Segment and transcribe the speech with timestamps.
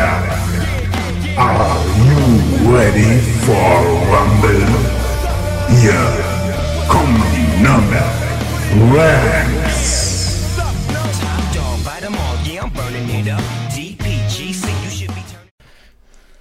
[0.00, 1.76] Are
[2.06, 3.82] you ready for
[4.14, 4.62] Rumble?
[5.80, 5.98] Hier
[6.86, 8.04] kommen die Nürnberg
[8.94, 10.58] Ranks.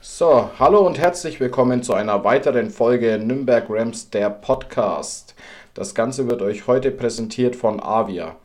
[0.02, 5.34] So, hallo und herzlich willkommen zu einer weiteren Folge Nürnberg Rams, der Podcast.
[5.74, 8.36] Das Ganze wird euch heute präsentiert von Avia.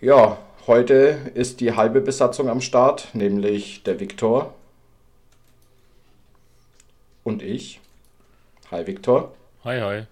[0.00, 4.54] Ja, heute ist die halbe Besatzung am Start, nämlich der Viktor
[7.24, 7.80] und ich.
[8.70, 9.34] Hi Viktor.
[9.64, 10.02] Hi, hi.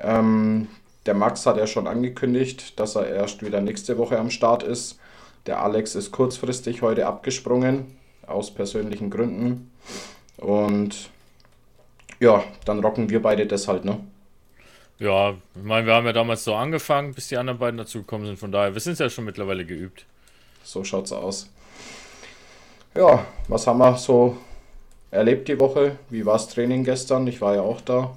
[0.00, 0.68] Ähm,
[1.06, 4.98] der Max hat ja schon angekündigt, dass er erst wieder nächste Woche am Start ist.
[5.46, 7.96] Der Alex ist kurzfristig heute abgesprungen,
[8.26, 9.70] aus persönlichen Gründen.
[10.36, 11.10] Und
[12.20, 14.00] ja, dann rocken wir beide das halt, ne?
[14.98, 18.38] Ja, ich meine, wir haben ja damals so angefangen, bis die anderen beiden dazugekommen sind.
[18.38, 20.06] Von daher, wir sind ja schon mittlerweile geübt.
[20.64, 21.48] So schaut's aus.
[22.96, 24.36] Ja, was haben wir so
[25.12, 25.98] erlebt die Woche?
[26.10, 27.26] Wie war's Training gestern?
[27.28, 28.16] Ich war ja auch da.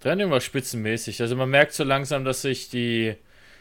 [0.00, 1.22] Training war spitzenmäßig.
[1.22, 3.14] Also man merkt so langsam, dass sich die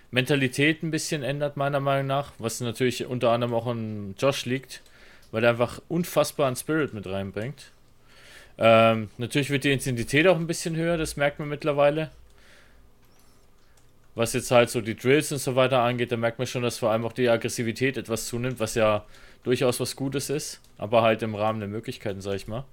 [0.09, 2.31] Mentalität ein bisschen ändert, meiner Meinung nach.
[2.40, 4.81] Was natürlich unter anderem auch an Josh liegt,
[5.31, 7.72] weil er einfach unfassbaren Spirit mit reinbringt.
[8.58, 12.12] Ähm, natürlich wird die Intensität auch ein bisschen höher, das merkt man mittlerweile.
[14.16, 16.78] Was jetzt halt so die Drills und so weiter angeht, da merkt man schon, dass
[16.78, 19.06] vor allem auch die Aggressivität etwas zunimmt, was ja
[19.44, 22.66] durchaus was Gutes ist, aber halt im Rahmen der Möglichkeiten, sag ich mal.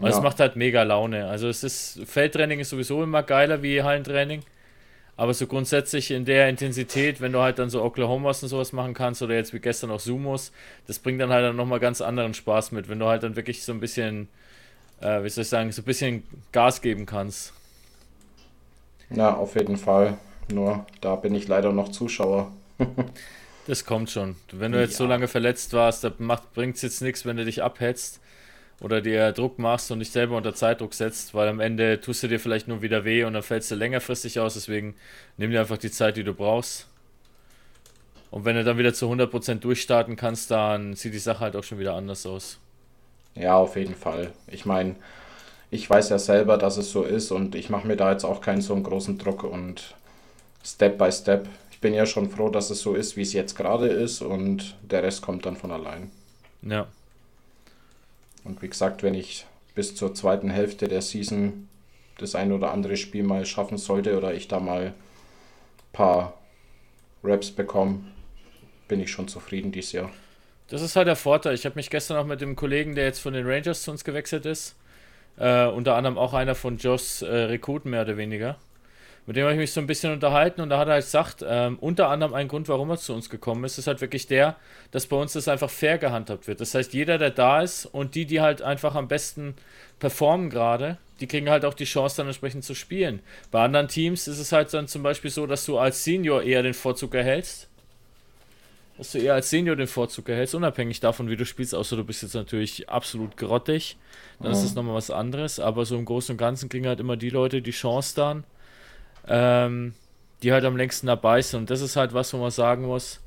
[0.00, 0.22] Und es Ja.
[0.22, 1.28] macht halt mega Laune.
[1.28, 4.42] Also es ist, Feldtraining ist sowieso immer geiler wie Hallentraining.
[5.16, 8.94] Aber so grundsätzlich in der Intensität, wenn du halt dann so Oklahomas und sowas machen
[8.94, 10.52] kannst oder jetzt wie gestern auch Sumos,
[10.86, 13.62] das bringt dann halt dann nochmal ganz anderen Spaß mit, wenn du halt dann wirklich
[13.62, 14.28] so ein bisschen,
[15.00, 17.52] äh, wie soll ich sagen, so ein bisschen Gas geben kannst.
[19.10, 20.18] Ja, auf jeden Fall.
[20.48, 22.52] Nur da bin ich leider noch Zuschauer.
[23.64, 24.36] Das kommt schon.
[24.50, 25.10] Wenn du jetzt so Ja.
[25.10, 28.20] lange verletzt warst, da bringt es jetzt nichts, wenn du dich abhetzt
[28.80, 32.28] oder dir Druck machst und dich selber unter Zeitdruck setzt, weil am Ende tust du
[32.28, 34.54] dir vielleicht nur wieder weh und dann fällst du längerfristig aus.
[34.54, 34.96] Deswegen
[35.38, 36.88] nimm dir einfach die Zeit, die du brauchst.
[38.30, 41.64] Und wenn du dann wieder zu 100% durchstarten kannst, dann sieht die Sache halt auch
[41.64, 42.58] schon wieder anders aus.
[43.34, 44.32] Ja, auf jeden Fall.
[44.46, 44.96] Ich meine,
[45.70, 48.40] ich weiß ja selber, dass es so ist und ich mache mir da jetzt auch
[48.42, 49.94] keinen so einen großen Druck und
[50.64, 51.48] Step by Step.
[51.70, 54.76] Ich bin ja schon froh, dass es so ist, wie es jetzt gerade ist und
[54.82, 56.10] der Rest kommt dann von allein.
[56.62, 56.86] Ja,
[58.44, 61.68] Und wie gesagt, wenn ich bis zur zweiten Hälfte der Season
[62.18, 64.94] das ein oder andere Spiel mal schaffen sollte oder ich da mal ein
[65.92, 66.34] paar
[67.24, 68.00] Raps bekomme,
[68.86, 70.10] bin ich schon zufrieden dieses Jahr.
[70.68, 71.54] das ist halt der Vorteil.
[71.54, 74.04] Ich habe mich gestern auch mit dem Kollegen, der jetzt von den Rangers zu uns
[74.04, 74.76] gewechselt ist,
[75.38, 78.58] äh, unter anderem auch einer von Joss äh, Rekruten mehr oder weniger.
[79.26, 81.44] Mit dem habe ich mich so ein bisschen unterhalten und da hat er halt gesagt,
[81.46, 84.56] ähm, unter anderem ein Grund, warum er zu uns gekommen ist, ist halt wirklich der,
[84.90, 86.60] dass bei uns das einfach fair gehandhabt wird.
[86.60, 89.54] Das heißt, jeder, der da ist und die, die halt einfach am besten
[90.00, 93.20] performen gerade, die kriegen halt auch die Chance, dann entsprechend zu spielen.
[93.52, 96.64] Bei anderen Teams ist es halt dann zum Beispiel so, dass du als Senior eher
[96.64, 97.68] den Vorzug erhältst.
[98.98, 102.04] Dass du eher als Senior den Vorzug erhältst, unabhängig davon, wie du spielst, außer du
[102.04, 103.96] bist jetzt natürlich absolut grottig.
[104.40, 105.60] Dann ist das nochmal was anderes.
[105.60, 108.44] Aber so im Großen und Ganzen kriegen halt immer die Leute die Chance dann,
[109.28, 109.94] ähm,
[110.42, 111.60] die halt am längsten dabei sind.
[111.60, 113.20] Und das ist halt was, wo man sagen muss,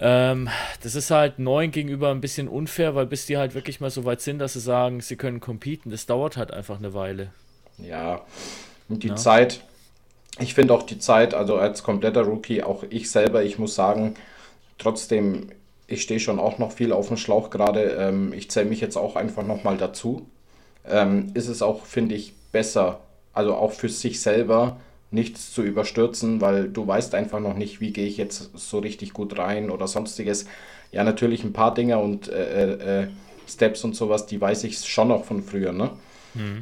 [0.00, 0.48] ähm,
[0.82, 4.04] das ist halt neuen gegenüber ein bisschen unfair, weil bis die halt wirklich mal so
[4.04, 7.32] weit sind, dass sie sagen, sie können competen, das dauert halt einfach eine Weile.
[7.78, 8.22] Ja,
[8.88, 9.16] und die Ja.
[9.16, 9.62] Zeit,
[10.40, 14.14] ich finde auch die Zeit, also als kompletter Rookie, auch ich selber, ich muss sagen,
[14.78, 15.50] trotzdem,
[15.88, 17.82] ich stehe schon auch noch viel auf dem Schlauch gerade.
[18.00, 20.28] Ähm, ich zähle mich jetzt auch einfach nochmal dazu.
[20.86, 23.00] Ähm, ist es auch, finde ich, besser,
[23.38, 24.78] also auch für sich selber
[25.10, 29.12] nichts zu überstürzen, weil du weißt einfach noch nicht, wie gehe ich jetzt so richtig
[29.12, 30.46] gut rein oder sonstiges.
[30.92, 33.08] Ja, natürlich ein paar Dinge und äh, äh, äh,
[33.48, 35.90] Steps und sowas, die weiß ich schon noch von früher, ne?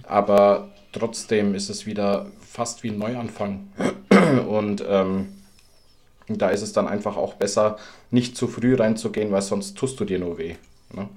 [0.04, 3.68] Aber trotzdem ist es wieder fast wie ein Neuanfang.
[4.48, 5.28] Und ähm,
[6.28, 7.76] da ist es dann einfach auch besser,
[8.10, 10.56] nicht zu früh reinzugehen, weil sonst tust du dir nur weh.
[10.92, 11.08] Ne?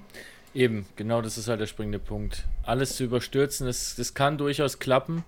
[0.53, 2.45] Eben, genau das ist halt der springende Punkt.
[2.63, 5.23] Alles zu überstürzen, das, das kann durchaus klappen,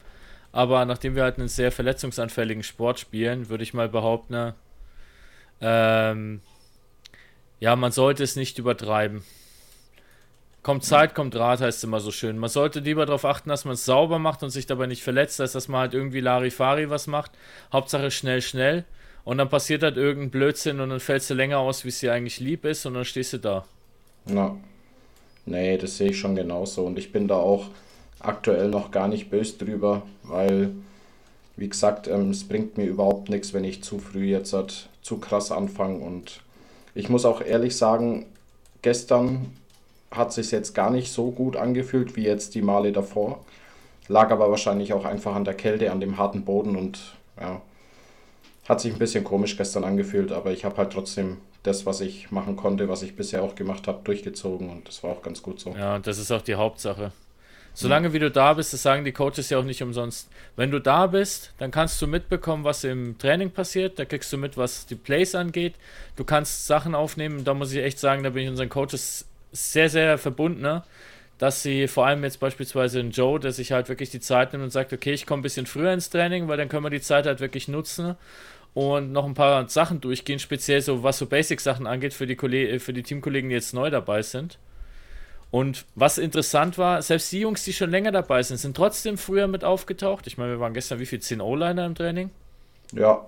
[0.52, 4.54] aber nachdem wir halt einen sehr verletzungsanfälligen Sport spielen, würde ich mal behaupten,
[5.62, 6.42] ähm,
[7.62, 9.24] Ja, man sollte es nicht übertreiben.
[10.64, 12.38] Kommt Zeit, kommt Rat, heißt es immer so schön.
[12.38, 15.42] Man sollte lieber darauf achten, dass man es sauber macht und sich dabei nicht verletzt,
[15.42, 17.32] als dass man halt irgendwie Larifari was macht.
[17.74, 18.86] Hauptsache schnell, schnell.
[19.24, 22.14] Und dann passiert halt irgendein Blödsinn und dann fällst du länger aus, wie es dir
[22.14, 23.66] eigentlich lieb ist und dann stehst du da.
[24.26, 24.56] Ja.
[25.46, 26.86] Nee, das sehe ich schon genauso.
[26.86, 27.70] Und ich bin da auch
[28.24, 30.72] aktuell noch gar nicht böse drüber, weil,
[31.56, 35.18] wie gesagt, ähm, es bringt mir überhaupt nichts, wenn ich zu früh jetzt halt zu
[35.18, 36.00] krass anfange.
[36.00, 36.42] Und
[36.96, 38.26] ich muss auch ehrlich sagen,
[38.82, 39.54] gestern
[40.12, 43.44] hat sich jetzt gar nicht so gut angefühlt wie jetzt die Male davor.
[44.08, 47.00] Lag aber wahrscheinlich auch einfach an der Kälte, an dem harten Boden und
[47.40, 47.62] ja,
[48.68, 52.32] hat sich ein bisschen komisch gestern angefühlt, aber ich habe halt trotzdem das, was ich
[52.32, 55.60] machen konnte, was ich bisher auch gemacht habe, durchgezogen und das war auch ganz gut
[55.60, 55.72] so.
[55.72, 57.12] Ja, das ist auch die Hauptsache.
[57.74, 58.14] Solange mhm.
[58.14, 60.30] wie du da bist, das sagen die Coaches ja auch nicht umsonst.
[60.56, 63.98] Wenn du da bist, dann kannst du mitbekommen, was im Training passiert.
[63.98, 65.76] Da kriegst du mit, was die Plays angeht.
[66.16, 67.44] Du kannst Sachen aufnehmen.
[67.44, 70.84] Da muss ich echt sagen, da bin ich unseren Coaches sehr, sehr verbunden, ne?
[71.38, 74.64] dass sie vor allem jetzt beispielsweise in Joe, der sich halt wirklich die Zeit nimmt
[74.64, 77.02] und sagt, okay, ich komme ein bisschen früher ins Training, weil dann können wir die
[77.02, 78.16] Zeit halt wirklich nutzen
[78.76, 82.80] und noch ein paar Sachen durchgehen, speziell so was so Basic-Sachen angeht für die, Kolleg
[82.80, 84.60] für die Teamkollegen, die jetzt neu dabei sind.
[85.52, 89.48] Und was interessant war, selbst die Jungs, die schon länger dabei sind, sind trotzdem früher
[89.48, 90.26] mit aufgetaucht.
[90.26, 91.20] Ich meine, wir waren gestern wie viel?
[91.20, 92.32] 10 O-Liner im Training?
[92.94, 93.26] Ja.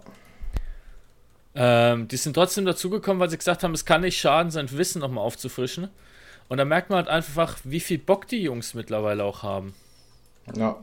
[1.53, 5.01] Ähm, die sind trotzdem dazugekommen, weil sie gesagt haben, es kann nicht schaden, sein Wissen
[5.01, 5.89] nochmal aufzufrischen.
[6.47, 9.73] Und da merkt man halt einfach, wie viel Bock die Jungs mittlerweile auch haben.
[10.55, 10.77] Ja.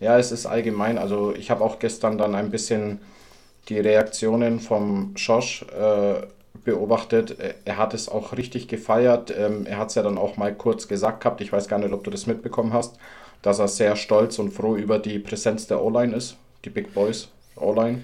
[0.00, 0.98] Ja, es ist allgemein.
[0.98, 3.00] Also ich habe auch gestern dann ein bisschen
[3.68, 6.22] die Reaktionen vom Josh äh,
[6.64, 7.36] beobachtet.
[7.64, 9.32] Er hat es auch richtig gefeiert.
[9.36, 11.40] Ähm, er hat es ja dann auch mal kurz gesagt gehabt.
[11.40, 12.96] Ich weiß gar nicht, ob du das mitbekommen hast,
[13.42, 16.36] dass er sehr stolz und froh über die Präsenz der O-Line ist.
[16.64, 18.02] Die Big Boys O-Line.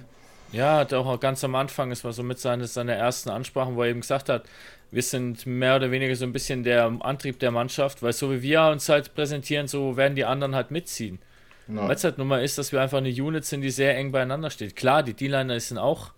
[0.52, 3.88] Ja, auch ganz am Anfang, es war so mit seiner, seiner ersten Ansprachen, wo er
[3.88, 4.44] eben gesagt hat,
[4.92, 8.42] wir sind mehr oder weniger so ein bisschen der Antrieb der Mannschaft, weil so wie
[8.42, 11.18] wir uns halt präsentieren, so werden die anderen halt mitziehen.
[11.66, 14.12] Weil es halt nun mal ist, dass wir einfach eine Unit sind, die sehr eng
[14.12, 14.76] beieinander steht.
[14.76, 16.12] Klar, die D-Liner sind auch,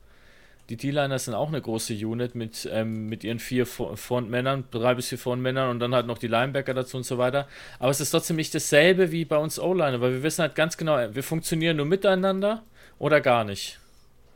[0.69, 5.09] die D-Liner sind auch eine große Unit mit, ähm, mit ihren vier Frontmännern, drei bis
[5.09, 7.47] vier Frontmännern und dann halt noch die Linebacker dazu und so weiter.
[7.79, 10.77] Aber es ist trotzdem nicht dasselbe wie bei uns O-Liner, weil wir wissen halt ganz
[10.77, 12.63] genau, wir funktionieren nur miteinander
[12.99, 13.79] oder gar nicht.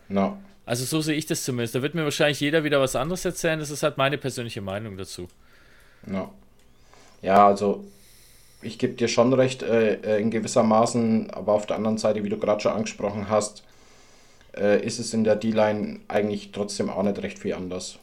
[0.08, 0.38] No.
[0.66, 1.74] Also so sehe ich das zumindest.
[1.74, 3.58] Da wird mir wahrscheinlich jeder wieder was anderes erzählen.
[3.58, 5.26] Das ist halt meine persönliche Meinung dazu.
[6.06, 6.32] No.
[7.22, 7.84] Ja, also
[8.62, 12.22] ich gebe dir schon recht, äh, äh, in gewisser Maßen, aber auf der anderen Seite,
[12.22, 13.64] wie du gerade schon angesprochen hast,
[14.56, 17.98] äh, ist es in der D-Line eigentlich trotzdem auch nicht recht viel anders.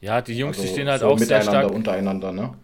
[0.00, 2.54] Ja, die Jungs, also, die stehen halt so auch sehr stark untereinander, ne?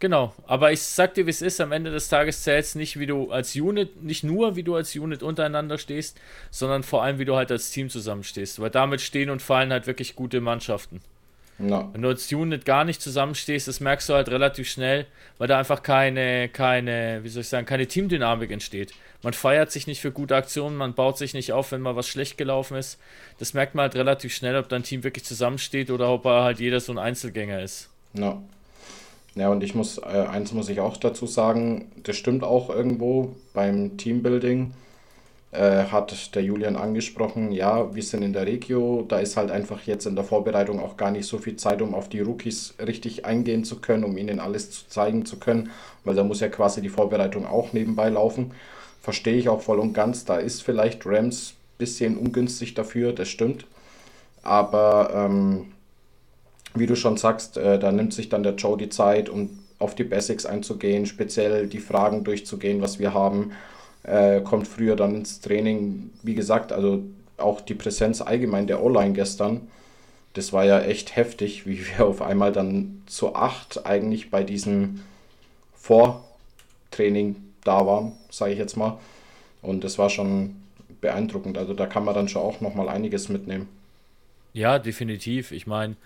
[0.00, 2.98] Genau, aber ich sag dir, wie es ist, am Ende des Tages zählt es nicht,
[2.98, 6.18] wie du als Unit, nicht nur, wie du als Unit untereinander stehst,
[6.50, 8.60] sondern vor allem, wie du halt als Team zusammenstehst.
[8.60, 11.02] Weil damit stehen und fallen halt wirklich gute Mannschaften.
[11.58, 11.90] No.
[11.92, 15.06] Wenn du als Unit gar nicht zusammenstehst, das merkst du halt relativ schnell,
[15.36, 18.94] weil da einfach keine, keine, wie soll ich sagen, keine Teamdynamik entsteht.
[19.22, 22.08] Man feiert sich nicht für gute Aktionen, man baut sich nicht auf, wenn mal was
[22.08, 22.98] schlecht gelaufen ist.
[23.38, 26.80] Das merkt man halt relativ schnell, ob dein Team wirklich zusammensteht oder ob halt jeder
[26.80, 27.90] so ein Einzelgänger ist.
[28.14, 28.42] No.
[29.34, 33.36] Ja, und ich muss, äh, eins muss ich auch dazu sagen, das stimmt auch irgendwo
[33.52, 34.72] beim Teambuilding.
[35.52, 39.82] Äh, hat der Julian angesprochen, ja, wir sind in der Regio, da ist halt einfach
[39.82, 43.24] jetzt in der Vorbereitung auch gar nicht so viel Zeit, um auf die Rookies richtig
[43.24, 45.70] eingehen zu können, um ihnen alles zu zeigen zu können,
[46.04, 48.52] weil da muss ja quasi die Vorbereitung auch nebenbei laufen.
[49.00, 53.28] Verstehe ich auch voll und ganz, da ist vielleicht Rams ein bisschen ungünstig dafür, das
[53.28, 53.64] stimmt.
[54.42, 55.72] Aber ähm,
[56.74, 59.94] wie du schon sagst, äh, da nimmt sich dann der Joe die Zeit, um auf
[59.94, 63.52] die Basics einzugehen, speziell die Fragen durchzugehen, was wir haben.
[64.02, 66.10] Äh, kommt früher dann ins Training.
[66.22, 67.02] Wie gesagt, also
[67.38, 69.62] auch die Präsenz allgemein der O-Line gestern,
[70.34, 75.00] das war ja echt heftig, wie wir auf einmal dann zu acht eigentlich bei diesem
[75.74, 78.98] Vortraining da waren, sage ich jetzt mal.
[79.62, 80.56] Und das war schon
[81.00, 81.58] beeindruckend.
[81.58, 83.68] Also da kann man dann schon auch nochmal einiges mitnehmen.
[84.52, 85.52] Ja, definitiv.
[85.52, 85.96] Ich meine,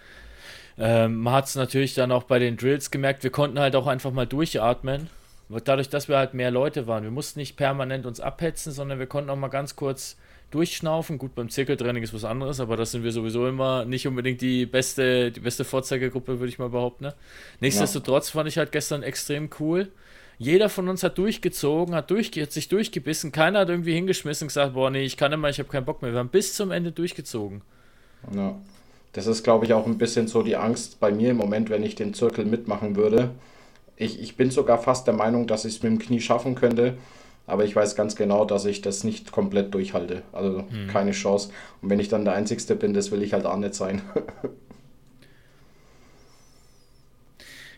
[0.78, 3.86] ähm, man hat es natürlich dann auch bei den Drills gemerkt, wir konnten halt auch
[3.86, 5.08] einfach mal durchatmen.
[5.64, 7.04] Dadurch, dass wir halt mehr Leute waren.
[7.04, 10.16] Wir mussten nicht permanent uns abhetzen, sondern wir konnten auch mal ganz kurz
[10.50, 11.18] durchschnaufen.
[11.18, 14.66] Gut, beim Zirkeltraining ist was anderes, aber das sind wir sowieso immer nicht unbedingt die
[14.66, 17.04] beste, die beste Vorzeigegruppe, würde ich mal behaupten.
[17.04, 17.14] Ne?
[17.60, 19.92] Nichtsdestotrotz fand ich halt gestern extrem cool.
[20.38, 23.32] Jeder von uns hat durchgezogen, hat, durch, hat sich durchgebissen.
[23.32, 26.02] Keiner hat irgendwie hingeschmissen und gesagt, boah, nee, ich kann immer, ich habe keinen Bock
[26.02, 26.12] mehr.
[26.12, 27.62] Wir haben bis zum Ende durchgezogen.
[28.34, 28.56] Ja.
[29.12, 31.84] Das ist, glaube ich, auch ein bisschen so die Angst bei mir im Moment, wenn
[31.84, 33.30] ich den Zirkel mitmachen würde.
[33.96, 36.94] Ich, ich bin sogar fast der Meinung, dass ich es mit dem Knie schaffen könnte,
[37.46, 40.22] aber ich weiß ganz genau, dass ich das nicht komplett durchhalte.
[40.32, 40.88] Also hm.
[40.88, 41.50] keine Chance.
[41.80, 44.02] Und wenn ich dann der Einzige bin, das will ich halt auch nicht sein.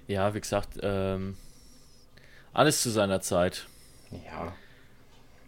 [0.09, 1.37] Ja, wie gesagt, ähm,
[2.57, 3.67] alles zu seiner Zeit.
[4.11, 4.53] Ja.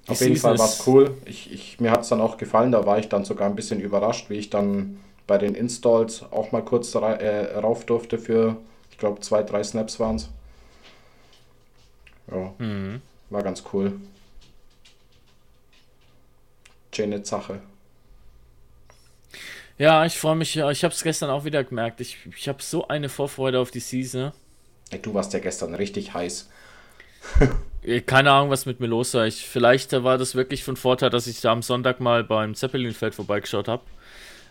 [0.07, 1.17] Auf jeden Fall war es cool.
[1.25, 2.73] Ich, ich, mir hat es dann auch gefallen.
[2.73, 6.53] Da war ich dann sogar ein bisschen überrascht, wie ich dann bei den Installs auch
[6.53, 8.57] mal kurz äh, rauf durfte für,
[8.91, 10.29] ich glaube, zwei, drei Snaps waren es.
[12.31, 13.03] Ja, mhm.
[13.31, 14.00] war ganz cool.
[16.95, 17.61] Schöne Sache.
[19.77, 20.57] Ja, ich freue mich.
[20.57, 22.00] Ich habe es gestern auch wieder gemerkt.
[22.00, 24.33] Ich, ich habe so eine Vorfreude auf die Season.
[25.03, 26.49] Du warst ja gestern richtig heiß.
[28.07, 29.27] Keine Ahnung, was mit mir los war.
[29.27, 33.15] Ich, vielleicht war das wirklich von Vorteil, dass ich da am Sonntag mal beim Zeppelinfeld
[33.15, 33.83] vorbeigeschaut habe.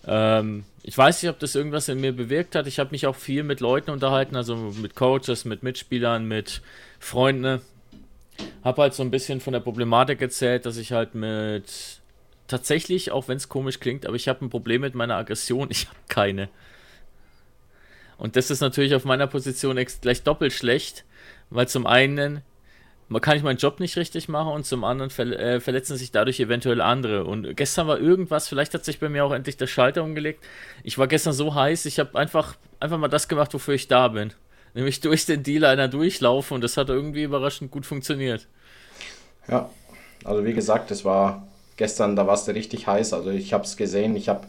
[0.07, 2.65] Ähm, ich weiß nicht, ob das irgendwas in mir bewirkt hat.
[2.65, 6.61] Ich habe mich auch viel mit Leuten unterhalten, also mit Coaches, mit Mitspielern, mit
[6.99, 7.61] Freunden.
[8.63, 11.99] Habe halt so ein bisschen von der Problematik erzählt, dass ich halt mit
[12.47, 15.69] tatsächlich, auch wenn es komisch klingt, aber ich habe ein Problem mit meiner Aggression.
[15.71, 16.49] Ich habe keine.
[18.17, 21.05] Und das ist natürlich auf meiner Position gleich doppelt schlecht,
[21.49, 22.41] weil zum einen
[23.21, 26.39] kann ich meinen Job nicht richtig machen und zum anderen ver äh, verletzen sich dadurch
[26.39, 27.23] eventuell andere.
[27.23, 30.43] Und gestern war irgendwas, vielleicht hat sich bei mir auch endlich der Schalter umgelegt.
[30.83, 34.09] Ich war gestern so heiß, ich habe einfach, einfach mal das gemacht, wofür ich da
[34.09, 34.33] bin.
[34.73, 38.47] Nämlich durch den Dealer einer durchlaufen und das hat irgendwie überraschend gut funktioniert.
[39.47, 39.69] Ja,
[40.25, 41.47] also wie gesagt, es war
[41.77, 43.13] gestern, da warst du richtig heiß.
[43.13, 44.47] Also ich habe es gesehen, ich habe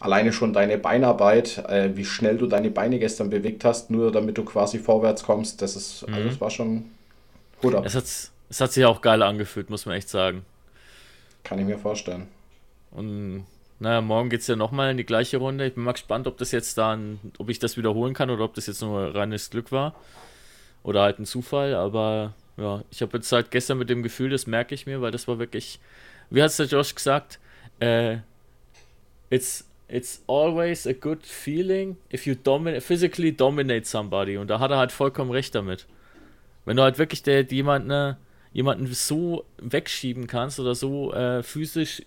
[0.00, 4.36] alleine schon deine Beinarbeit, äh, wie schnell du deine Beine gestern bewegt hast, nur damit
[4.36, 5.62] du quasi vorwärts kommst.
[5.62, 6.14] Das ist, mhm.
[6.14, 6.86] also es war schon
[7.62, 7.84] Hut ab.
[7.86, 10.44] Es hat, es hat sich auch geil angefühlt, muss man echt sagen.
[11.44, 12.28] Kann ich mir vorstellen.
[12.90, 13.46] Und
[13.82, 15.66] naja, morgen geht es ja nochmal in die gleiche Runde.
[15.66, 18.54] Ich bin mal gespannt, ob das jetzt dann, ob ich das wiederholen kann oder ob
[18.54, 19.94] das jetzt nur reines Glück war.
[20.84, 21.74] Oder halt ein Zufall.
[21.74, 25.10] Aber ja, ich habe jetzt halt gestern mit dem Gefühl, das merke ich mir, weil
[25.10, 25.80] das war wirklich,
[26.30, 27.40] wie hat es der Josh gesagt?
[27.80, 28.18] Äh,
[29.30, 34.36] it's, it's always a good feeling if you dominate, physically dominate somebody.
[34.36, 35.86] Und da hat er halt vollkommen recht damit.
[36.64, 38.16] Wenn du halt wirklich der, jemanden, ne,
[38.52, 42.02] jemanden so wegschieben kannst oder so äh, physisch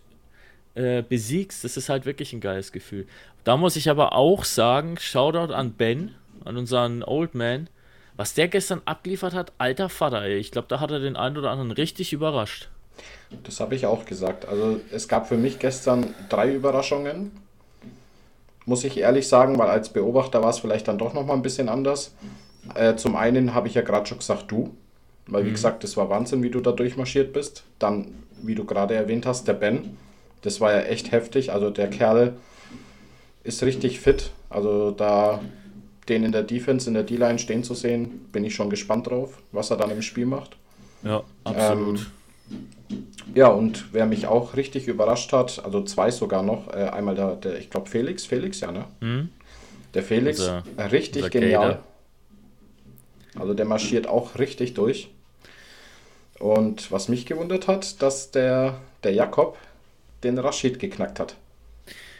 [0.75, 3.07] äh, besiegst, das ist halt wirklich ein geiles Gefühl.
[3.43, 7.69] Da muss ich aber auch sagen, Shoutout an Ben, an unseren Old Man,
[8.17, 10.37] was der gestern abgeliefert hat, alter Vater, ey.
[10.37, 12.69] Ich glaube, da hat er den einen oder anderen richtig überrascht.
[13.43, 14.47] Das habe ich auch gesagt.
[14.47, 17.31] Also es gab für mich gestern drei Überraschungen.
[18.65, 21.69] Muss ich ehrlich sagen, weil als Beobachter war es vielleicht dann doch nochmal ein bisschen
[21.69, 22.13] anders.
[22.73, 24.75] Äh, zum einen habe ich ja gerade schon gesagt, du.
[25.27, 25.53] Weil, wie mhm.
[25.53, 27.63] gesagt, das war Wahnsinn, wie du da durchmarschiert bist.
[27.79, 29.97] Dann, wie du gerade erwähnt hast, der Ben.
[30.41, 31.51] Das war ja echt heftig.
[31.51, 32.33] Also, der Kerl
[33.43, 34.31] ist richtig fit.
[34.49, 35.41] Also, da
[36.07, 39.41] den in der Defense, in der D-Line stehen zu sehen, bin ich schon gespannt drauf,
[39.51, 40.55] was er dann im Spiel macht.
[41.03, 41.99] Ja, absolut.
[41.99, 42.05] Ähm,
[43.33, 47.35] ja, und wer mich auch richtig überrascht hat, also zwei sogar noch, äh, einmal der,
[47.35, 48.85] der ich glaube Felix, Felix, ja, ne?
[49.01, 49.29] Mhm.
[49.93, 51.69] Der Felix, unser, richtig unser genial.
[51.69, 51.83] Kader.
[53.37, 55.09] Also der marschiert auch richtig durch.
[56.39, 59.57] Und was mich gewundert hat, dass der, der Jakob
[60.23, 61.35] den Rashid geknackt hat.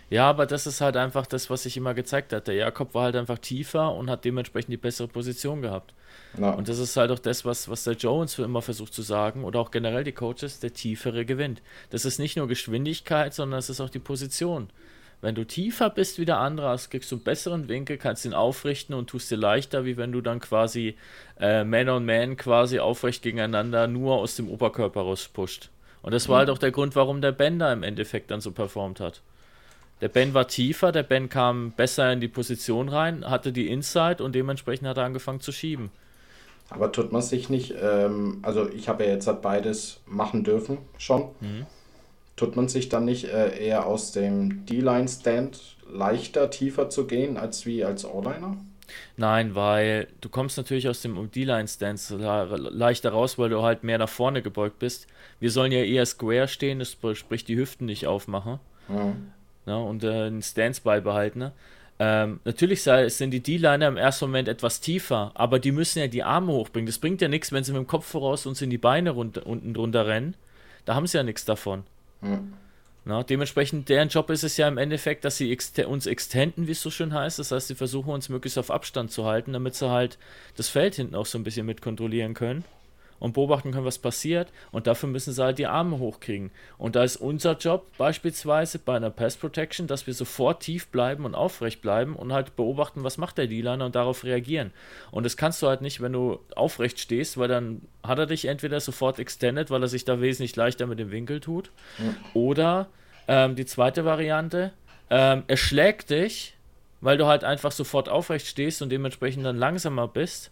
[0.10, 2.48] Ja, aber das ist halt einfach das, was sich immer gezeigt hat.
[2.48, 5.94] Der Jakob war halt einfach tiefer und hat dementsprechend die bessere Position gehabt.
[6.38, 6.52] Ja.
[6.52, 9.60] Und das ist halt auch das, was, was der Jones immer versucht zu sagen oder
[9.60, 11.62] auch generell die Coaches, der Tiefere gewinnt.
[11.90, 14.70] Das ist nicht nur Geschwindigkeit, sondern es ist auch die Position.
[15.26, 18.36] Wenn du tiefer bist wie der andere, hast, kriegst du einen besseren Winkel, kannst ihn
[18.36, 20.98] aufrichten und tust dir leichter, wie wenn du dann quasi
[21.40, 25.72] äh, Man on Man quasi aufrecht gegeneinander nur aus dem Oberkörper rauspusht.
[26.04, 28.52] Und das war halt auch der Grund, warum der Ben da im Endeffekt dann so
[28.52, 29.24] performt hat.
[30.00, 34.24] Der Ben war tiefer, der Ben kam besser in die Position rein, hatte die Inside
[34.24, 35.90] und dementsprechend hat er angefangen zu schieben.
[36.70, 40.78] Aber tut man sich nicht, ähm, also ich habe ja jetzt halt beides machen dürfen
[41.00, 41.30] schon.
[41.40, 41.66] Mhm.
[42.36, 47.66] Tut man sich dann nicht äh, eher aus dem D-Line-Stand leichter, tiefer zu gehen, als
[47.66, 48.58] wie als O-Liner?
[49.18, 54.10] Nein, weil du kommst natürlich aus dem D-Line-Stand leichter raus, weil du halt mehr nach
[54.10, 55.08] vorne gebeugt bist.
[55.40, 58.60] Wir sollen ja eher square stehen, das sprich die Hüften nicht aufmachen.
[59.66, 61.40] Ja, und äh, einen Stance beibehalten.
[61.40, 61.52] Ne?
[61.98, 66.24] Ähm, natürlich sind die D-Liner im ersten Moment etwas tiefer, aber die müssen ja die
[66.24, 66.86] Arme hochbringen.
[66.86, 69.48] Das bringt ja nichts, wenn sie mit dem Kopf voraus uns in die Beine runter,
[69.48, 70.36] unten drunter rennen.
[70.84, 71.84] Da haben sie ja nichts davon.
[72.22, 72.54] Mhm.
[73.08, 76.72] Na, dementsprechend, deren Job ist es ja im Endeffekt, dass sie ext uns extenden, wie
[76.72, 77.38] es so schön heißt.
[77.38, 80.18] Das heißt, sie versuchen uns möglichst auf Abstand zu halten, damit sie halt
[80.58, 82.64] das Feld hinten auch so ein bisschen mit kontrollieren können
[83.20, 84.52] und beobachten können, was passiert.
[84.72, 86.52] Und dafür müssen sie halt die Arme hochkriegen.
[86.78, 91.26] Und da ist unser Job beispielsweise bei einer Pass Protection, dass wir sofort tief bleiben
[91.26, 94.72] und aufrecht bleiben und halt beobachten, was macht der D-Liner und darauf reagieren.
[95.12, 98.46] Und das kannst du halt nicht, wenn du aufrecht stehst, weil dann hat er dich
[98.46, 101.72] entweder sofort extended, weil er sich da wesentlich leichter mit dem Winkel tut.
[101.98, 102.16] Mhm.
[102.34, 102.88] Oder
[103.28, 104.72] ähm, die zweite Variante,
[105.10, 106.56] ähm, er schlägt dich,
[107.02, 110.52] weil du halt einfach sofort aufrecht stehst und dementsprechend dann langsamer bist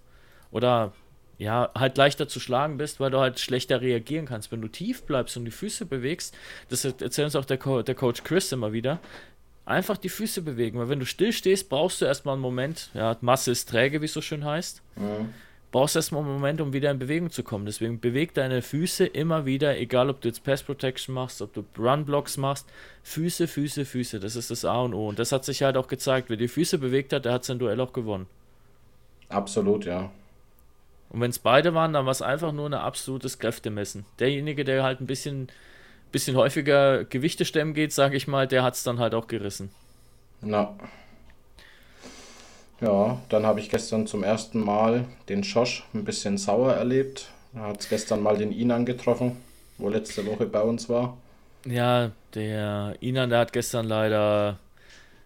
[0.51, 0.93] oder
[1.43, 4.51] ja, halt leichter zu schlagen bist, weil du halt schlechter reagieren kannst.
[4.51, 6.33] Wenn du tief bleibst und die Füße bewegst,
[6.69, 8.99] das erzählt uns auch der, Co der Coach Chris immer wieder,
[9.65, 13.17] einfach die Füße bewegen, weil wenn du still stehst, brauchst du erstmal einen Moment, ja,
[13.19, 15.33] Masse ist träge, wie es so schön heißt, mhm.
[15.73, 17.65] brauchst erstmal einen Moment, um wieder in Bewegung zu kommen.
[17.65, 21.65] Deswegen beweg deine Füße immer wieder, egal ob du jetzt Pass Protection machst, ob du
[21.77, 22.67] Run Blocks machst,
[23.03, 25.09] Füße, Füße, Füße, das ist das A und O.
[25.09, 27.59] Und das hat sich halt auch gezeigt, wer die Füße bewegt hat, der hat sein
[27.59, 28.27] Duell auch gewonnen.
[29.27, 30.09] Absolut, ja.
[31.13, 34.05] Und wenn es beide waren, dann war es einfach nur ein absolutes Kräftemessen.
[34.19, 35.47] Derjenige, der halt ein bisschen,
[36.11, 39.69] bisschen häufiger Gewichte stemmen geht, sage ich mal, der hat es dann halt auch gerissen.
[40.41, 40.73] Na.
[42.81, 47.29] Ja, dann habe ich gestern zum ersten Mal den Schosch ein bisschen sauer erlebt.
[47.53, 49.37] Er hat es gestern mal den Inan getroffen,
[49.77, 51.15] wo letzte Woche bei uns war.
[51.65, 54.57] Ja, der Inan, der hat gestern leider,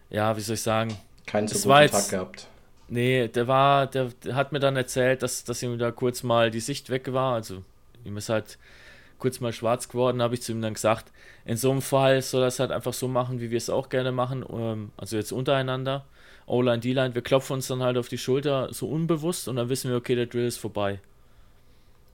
[0.09, 2.47] ja, wie soll ich sagen, keinen so guten Tag gehabt.
[2.89, 6.51] Nee, der war, der, der, hat mir dann erzählt, dass, dass ihm da kurz mal
[6.51, 7.33] die Sicht weg war.
[7.33, 7.63] Also
[8.05, 8.57] ihm ist halt
[9.19, 11.11] kurz mal schwarz geworden, habe ich zu ihm dann gesagt,
[11.45, 13.89] in so einem Fall soll er es halt einfach so machen, wie wir es auch
[13.89, 16.05] gerne machen, ähm, also jetzt untereinander.
[16.45, 19.89] O-Line, D-Line, wir klopfen uns dann halt auf die Schulter so unbewusst und dann wissen
[19.89, 20.99] wir, okay, der Drill ist vorbei.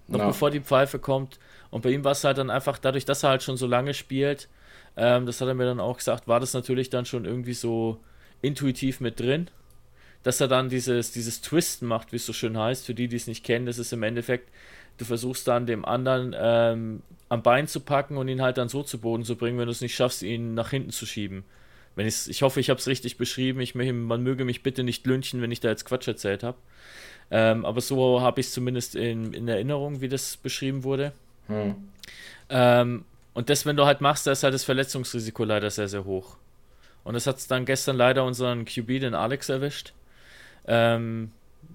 [0.07, 0.27] Noch ja.
[0.27, 1.39] bevor die Pfeife kommt.
[1.69, 3.93] Und bei ihm war es halt dann einfach, dadurch, dass er halt schon so lange
[3.93, 4.49] spielt,
[4.97, 7.99] ähm, das hat er mir dann auch gesagt, war das natürlich dann schon irgendwie so
[8.41, 9.49] intuitiv mit drin
[10.23, 12.85] dass er dann dieses, dieses Twisten macht, wie es so schön heißt.
[12.85, 14.49] Für die, die es nicht kennen, das ist im Endeffekt,
[14.97, 18.83] du versuchst dann dem anderen ähm, am Bein zu packen und ihn halt dann so
[18.83, 21.43] zu Boden zu bringen, wenn du es nicht schaffst, ihn nach hinten zu schieben.
[21.95, 23.59] Wenn ich hoffe, ich habe es richtig beschrieben.
[23.59, 26.57] Ich, man möge mich bitte nicht lünchen, wenn ich da jetzt Quatsch erzählt habe.
[27.29, 31.13] Ähm, aber so habe ich es zumindest in, in Erinnerung, wie das beschrieben wurde.
[31.47, 31.75] Hm.
[32.49, 36.05] Ähm, und das, wenn du halt machst, da ist halt das Verletzungsrisiko leider sehr, sehr
[36.05, 36.37] hoch.
[37.03, 39.93] Und das hat es dann gestern leider unseren QB, den Alex, erwischt.
[40.67, 41.31] Ähm,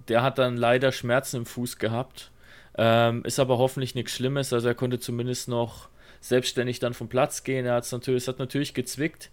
[0.08, 2.30] der hat dann leider Schmerzen im Fuß gehabt.
[2.76, 4.52] Ähm, ist aber hoffentlich nichts Schlimmes.
[4.52, 5.88] Also er konnte zumindest noch
[6.20, 7.66] selbstständig dann vom Platz gehen.
[7.66, 9.30] Er hat's natürlich, es hat natürlich gezwickt.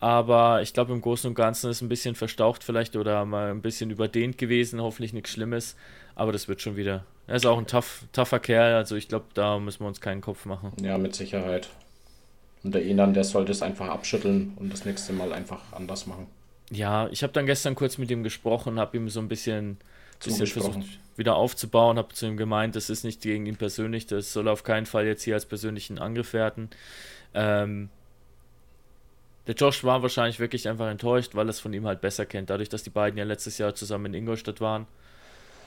[0.00, 3.62] Aber ich glaube, im Großen und Ganzen ist ein bisschen verstaucht vielleicht oder mal ein
[3.62, 4.80] bisschen überdehnt gewesen.
[4.82, 5.76] Hoffentlich nichts Schlimmes.
[6.14, 7.04] Aber das wird schon wieder.
[7.26, 8.74] Er ist auch ein tough, tougher Kerl.
[8.74, 10.72] Also ich glaube, da müssen wir uns keinen Kopf machen.
[10.82, 11.68] Ja, mit Sicherheit.
[12.62, 16.26] Und der Enan, der sollte es einfach abschütteln und das nächste Mal einfach anders machen
[16.70, 19.78] ja, ich habe dann gestern kurz mit ihm gesprochen, habe ihm so ein bisschen,
[20.22, 24.32] bisschen versucht wieder aufzubauen, habe zu ihm gemeint, das ist nicht gegen ihn persönlich, das
[24.32, 26.70] soll auf keinen Fall jetzt hier als persönlichen Angriff werden.
[27.34, 27.88] Ähm,
[29.46, 32.50] der Josh war wahrscheinlich wirklich einfach enttäuscht, weil er es von ihm halt besser kennt,
[32.50, 34.86] dadurch, dass die beiden ja letztes Jahr zusammen in Ingolstadt waren.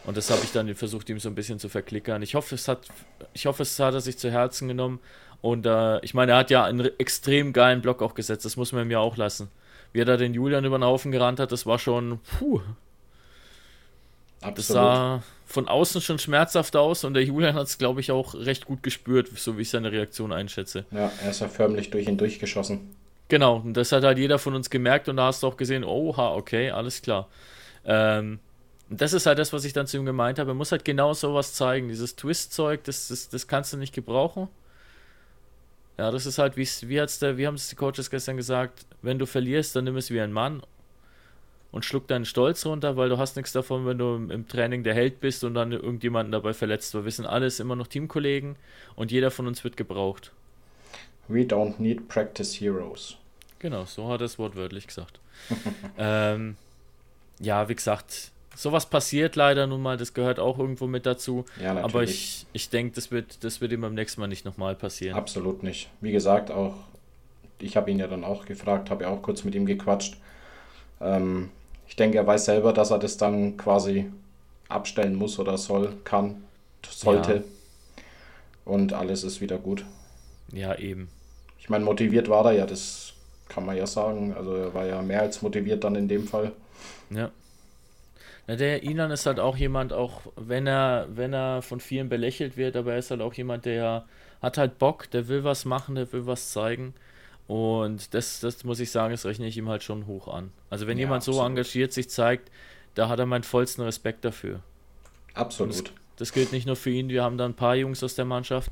[0.06, 2.22] Und das habe ich dann versucht, ihm so ein bisschen zu verklickern.
[2.22, 2.88] Ich hoffe, es hat,
[3.34, 5.00] ich hoffe, es hat er sich zu Herzen genommen.
[5.42, 8.72] Und äh, ich meine, er hat ja einen extrem geilen Block auch gesetzt, das muss
[8.72, 9.50] man ihm ja auch lassen
[9.94, 12.62] wie er da den Julian über den Haufen gerannt hat, das war schon, puh.
[14.42, 14.58] Absolut.
[14.58, 18.36] Das sah von außen schon schmerzhaft aus und der Julian hat es, glaube ich, auch
[18.36, 20.86] recht gut gespürt, so wie ich seine Reaktion einschätze.
[20.92, 22.96] Ja, er ist ja förmlich durch ihn durchgeschossen.
[23.30, 25.84] Genau, und das hat halt jeder von uns gemerkt und da hast du auch gesehen,
[25.84, 27.30] oha, okay, alles klar.
[27.86, 28.40] Ähm,
[28.90, 30.52] und das ist halt das, was ich dann zu ihm gemeint habe.
[30.52, 31.90] Er muss halt genau sowas zeigen.
[31.90, 34.48] Dieses Twist-Zeug, das, das, das kannst du nicht gebrauchen.
[35.98, 38.86] Ja, das ist halt, wie, wie, hat's der, wie haben es die Coaches gestern gesagt,
[39.02, 40.62] wenn du verlierst, dann nimm es wie ein Mann
[41.72, 44.94] und schluck deinen Stolz runter, weil du hast nichts davon, wenn du im, Training der
[44.94, 46.94] Held bist und dann irgendjemanden dabei verletzt.
[46.94, 48.56] Wir sind alles immer noch Teamkollegen
[48.96, 50.32] und jeder von uns wird gebraucht.
[51.28, 53.18] We don't need practice heroes.
[53.60, 55.20] Genau, so hat er es wortwörtlich gesagt.
[55.98, 56.56] ähm,
[57.40, 61.46] ja, wie gesagt, sowas passiert leider nun mal, das gehört auch irgendwo mit dazu.
[61.62, 61.84] Ja, natürlich.
[61.94, 65.16] Aber ich, ich denke, das wird, das wird ihm beim nächsten Mal nicht nochmal passieren.
[65.16, 65.90] Absolut nicht.
[66.02, 66.74] Wie gesagt, auch,
[67.60, 70.18] ich habe ihn ja dann auch gefragt, habe ja auch kurz mit ihm gequatscht.
[71.00, 71.50] Ähm,
[71.88, 74.12] ich denke, er weiß selber, dass er das dann quasi
[74.68, 76.44] abstellen muss oder soll, kann,
[76.90, 77.36] sollte.
[77.36, 77.42] Ja.
[78.66, 79.86] Und alles ist wieder gut.
[80.52, 81.10] Ja, eben.
[81.60, 83.14] Ich meine, motiviert war er ja, das
[83.48, 84.34] kann man ja sagen.
[84.34, 86.52] Also er war ja mehr als motiviert dann in dem Fall.
[87.12, 87.32] Ja.
[88.48, 92.56] Na, der Inan ist halt auch jemand, auch wenn er, wenn er von vielen belächelt
[92.56, 94.06] wird, aber er ist halt auch jemand, der
[94.42, 96.94] hat halt Bock, der will was machen, der will was zeigen.
[97.48, 100.52] Und das, das muss ich sagen, das rechne ich ihm halt schon hoch an.
[100.70, 101.40] Also wenn ja, jemand absolut.
[101.40, 102.52] so engagiert sich zeigt,
[102.96, 104.62] da hat er meinen vollsten Respekt dafür.
[105.34, 105.74] Absolut.
[105.74, 105.84] Das,
[106.18, 108.72] das, gilt nicht nur für ihn, wir haben da ein paar Jungs aus der Mannschaft.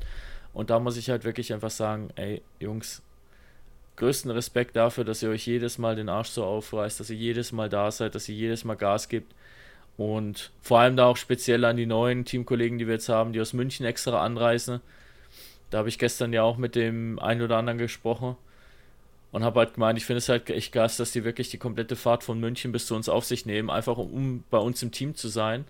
[0.52, 3.02] Und da muss ich halt wirklich einfach sagen, ey, Jungs,
[3.96, 7.52] größten Respekt dafür, dass ihr euch jedes Mal den Arsch so aufreißt, dass ihr jedes
[7.52, 9.34] Mal da seid, dass ihr jedes Mal Gas gibt.
[9.96, 13.40] Und vor allem da auch speziell an die neuen Teamkollegen, die wir jetzt haben, die
[13.40, 14.80] aus München extra anreisen.
[15.70, 18.36] Da habe ich gestern ja auch mit dem einen oder anderen gesprochen
[19.32, 21.96] und habe halt gemeint, ich finde es halt echt krass, dass die wirklich die komplette
[21.96, 24.92] Fahrt von München bis zu uns auf sich nehmen, einfach um, um bei uns im
[24.92, 25.64] Team zu sein.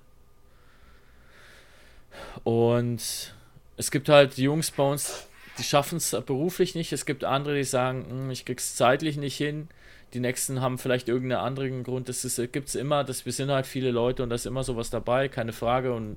[2.45, 3.35] Und
[3.77, 5.27] es gibt halt Jungs bei uns,
[5.59, 6.93] die schaffen es beruflich nicht.
[6.93, 9.69] Es gibt andere, die sagen, hm, ich krieg's zeitlich nicht hin.
[10.15, 12.09] Die nächsten haben vielleicht irgendeinen anderen Grund.
[12.09, 14.91] Das gibt es immer, dass wir sind halt viele Leute und da ist immer sowas
[14.91, 16.17] dabei, keine Frage und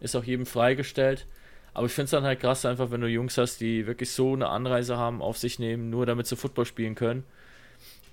[0.00, 1.26] ist auch jedem freigestellt.
[1.72, 4.34] Aber ich finde es dann halt krass, einfach wenn du Jungs hast, die wirklich so
[4.34, 7.24] eine Anreise haben, auf sich nehmen, nur damit sie Football spielen können.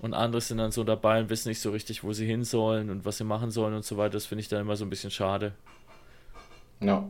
[0.00, 2.90] Und andere sind dann so dabei und wissen nicht so richtig, wo sie hin sollen
[2.90, 4.14] und was sie machen sollen und so weiter.
[4.14, 5.52] Das finde ich dann immer so ein bisschen schade.
[6.80, 7.08] Ja.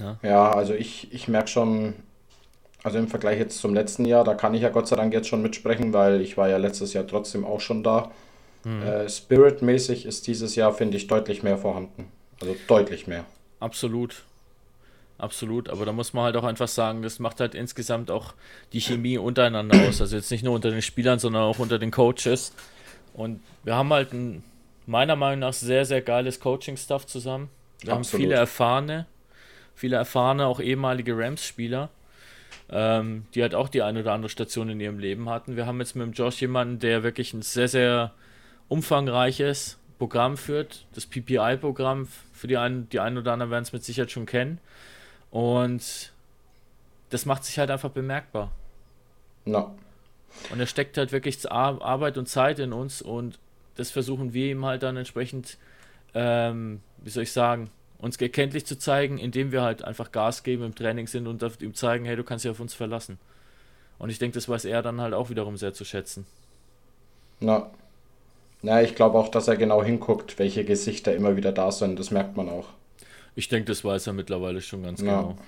[0.00, 1.94] Ja, ja also ich, ich merke schon,
[2.84, 5.26] also im Vergleich jetzt zum letzten Jahr, da kann ich ja Gott sei Dank jetzt
[5.26, 8.12] schon mitsprechen, weil ich war ja letztes Jahr trotzdem auch schon da.
[8.62, 8.82] Mhm.
[8.82, 12.12] Äh, Spirit-mäßig ist dieses Jahr, finde ich, deutlich mehr vorhanden.
[12.40, 13.24] Also deutlich mehr.
[13.58, 14.22] Absolut.
[15.16, 18.34] Absolut, aber da muss man halt auch einfach sagen, das macht halt insgesamt auch
[18.72, 20.00] die Chemie untereinander aus.
[20.00, 22.52] Also jetzt nicht nur unter den Spielern, sondern auch unter den Coaches.
[23.14, 24.42] Und wir haben halt ein,
[24.86, 27.48] meiner Meinung nach, sehr, sehr geiles Coaching-Stuff zusammen.
[27.80, 28.12] Wir Absolut.
[28.12, 29.06] haben viele erfahrene,
[29.74, 31.88] viele erfahrene, auch ehemalige Rams-Spieler,
[32.70, 35.56] ähm, die halt auch die eine oder andere Station in ihrem Leben hatten.
[35.56, 38.12] Wir haben jetzt mit dem Josh jemanden, der wirklich ein sehr, sehr
[38.68, 42.08] umfangreiches Programm führt, das PPI-Programm.
[42.32, 44.58] Für die einen, die einen oder anderen werden es mit Sicherheit schon kennen.
[45.30, 46.12] Und
[47.10, 48.50] das macht sich halt einfach bemerkbar.
[49.44, 49.74] No.
[50.50, 53.38] Und er steckt halt wirklich Arbeit und Zeit in uns und
[53.76, 55.58] das versuchen wir ihm halt dann entsprechend,
[56.14, 57.70] ähm, wie soll ich sagen,
[58.04, 61.74] uns erkenntlich zu zeigen, indem wir halt einfach Gas geben im Training sind und ihm
[61.74, 63.18] zeigen, hey, du kannst dich auf uns verlassen.
[63.98, 66.26] Und ich denke, das weiß er dann halt auch wiederum sehr zu schätzen.
[67.40, 67.70] Na.
[68.60, 71.98] Na, ich glaube auch, dass er genau hinguckt, welche Gesichter immer wieder da sind.
[71.98, 72.66] Das merkt man auch.
[73.36, 75.22] Ich denke, das weiß er mittlerweile schon ganz ja.
[75.22, 75.38] genau.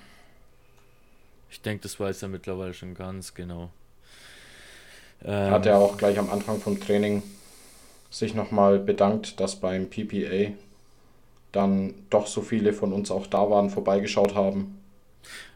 [1.51, 3.71] Ich denke, das weiß er mittlerweile schon ganz genau.
[5.25, 7.23] Ähm, Hat er auch gleich am Anfang vom Training
[8.11, 10.53] sich nochmal bedankt, dass beim PPA
[11.57, 14.79] dann doch so viele von uns auch da waren, vorbeigeschaut haben.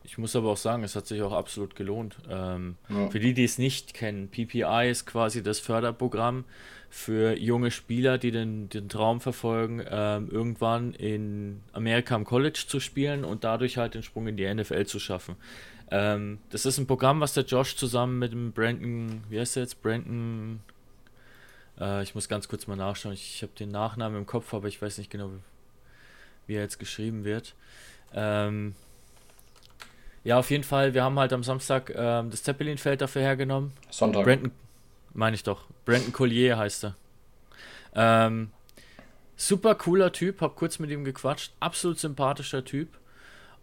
[0.03, 2.17] Ich muss aber auch sagen, es hat sich auch absolut gelohnt.
[2.29, 3.09] Ähm, ja.
[3.11, 6.45] Für die, die es nicht kennen, PPI ist quasi das Förderprogramm
[6.89, 12.81] für junge Spieler, die den, den Traum verfolgen, ähm, irgendwann in Amerika am College zu
[12.81, 15.37] spielen und dadurch halt den Sprung in die NFL zu schaffen.
[15.93, 19.63] Ähm, das ist ein Programm, was der Josh zusammen mit dem Brandon, wie heißt der
[19.63, 19.81] jetzt?
[19.83, 20.61] Brandon,
[21.79, 23.15] äh, ich muss ganz kurz mal nachschauen.
[23.15, 25.31] Ich, ich habe den Nachnamen im Kopf, aber ich weiß nicht genau,
[26.47, 27.55] wie, er jetzt geschrieben wird.
[28.15, 28.75] Ähm,
[30.25, 33.73] ja, auf jeden Fall, wir haben halt am Samstag ähm, das Zeppelin-Feld dafür hergenommen.
[33.91, 34.25] Sonntag.
[34.25, 34.51] Brandon,
[35.15, 35.65] meine ich doch.
[35.85, 36.97] Brandon Collier heißt er.
[37.95, 38.51] Ähm,
[39.37, 41.53] super cooler Typ, hab kurz mit ihm gequatscht.
[41.61, 42.89] Absolut sympathischer Typ.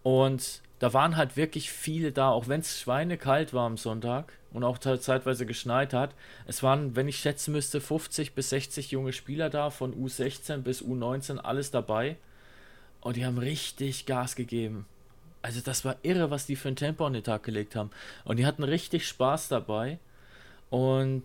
[0.03, 4.63] Und da waren halt wirklich viele da, auch wenn es schweinekalt war am Sonntag und
[4.63, 6.15] auch zeitweise geschneit hat.
[6.45, 10.81] Es waren, wenn ich schätzen müsste, 50 bis 60 junge Spieler da, von U16 bis
[10.81, 12.17] U19, alles dabei.
[13.07, 14.85] Und die haben richtig Gas gegeben.
[15.41, 17.89] Also das war irre, was die für ein Tempo an den Tag gelegt haben.
[18.25, 19.97] Und die hatten richtig Spaß dabei.
[20.69, 21.23] Und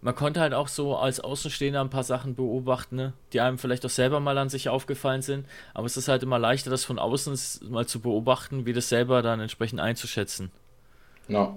[0.00, 3.84] man konnte halt auch so als Außenstehender ein paar Sachen beobachten, ne, die einem vielleicht
[3.84, 5.44] auch selber mal an sich aufgefallen sind.
[5.74, 7.36] Aber es ist halt immer leichter, das von außen
[7.68, 10.52] mal zu beobachten, wie das selber dann entsprechend einzuschätzen.
[11.26, 11.56] Ja.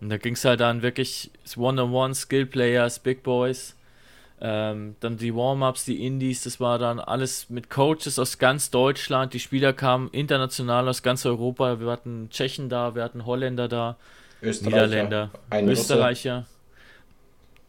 [0.00, 3.74] Und da ging es halt dann wirklich One-on-One, Skill-Players, Big Boys.
[4.44, 9.34] Ähm, dann die Warm-Ups, die Indies, das war dann alles mit Coaches aus ganz Deutschland.
[9.34, 11.78] Die Spieler kamen international aus ganz Europa.
[11.78, 13.96] Wir hatten Tschechen da, wir hatten Holländer da,
[14.40, 16.46] Niederländer, Österreicher.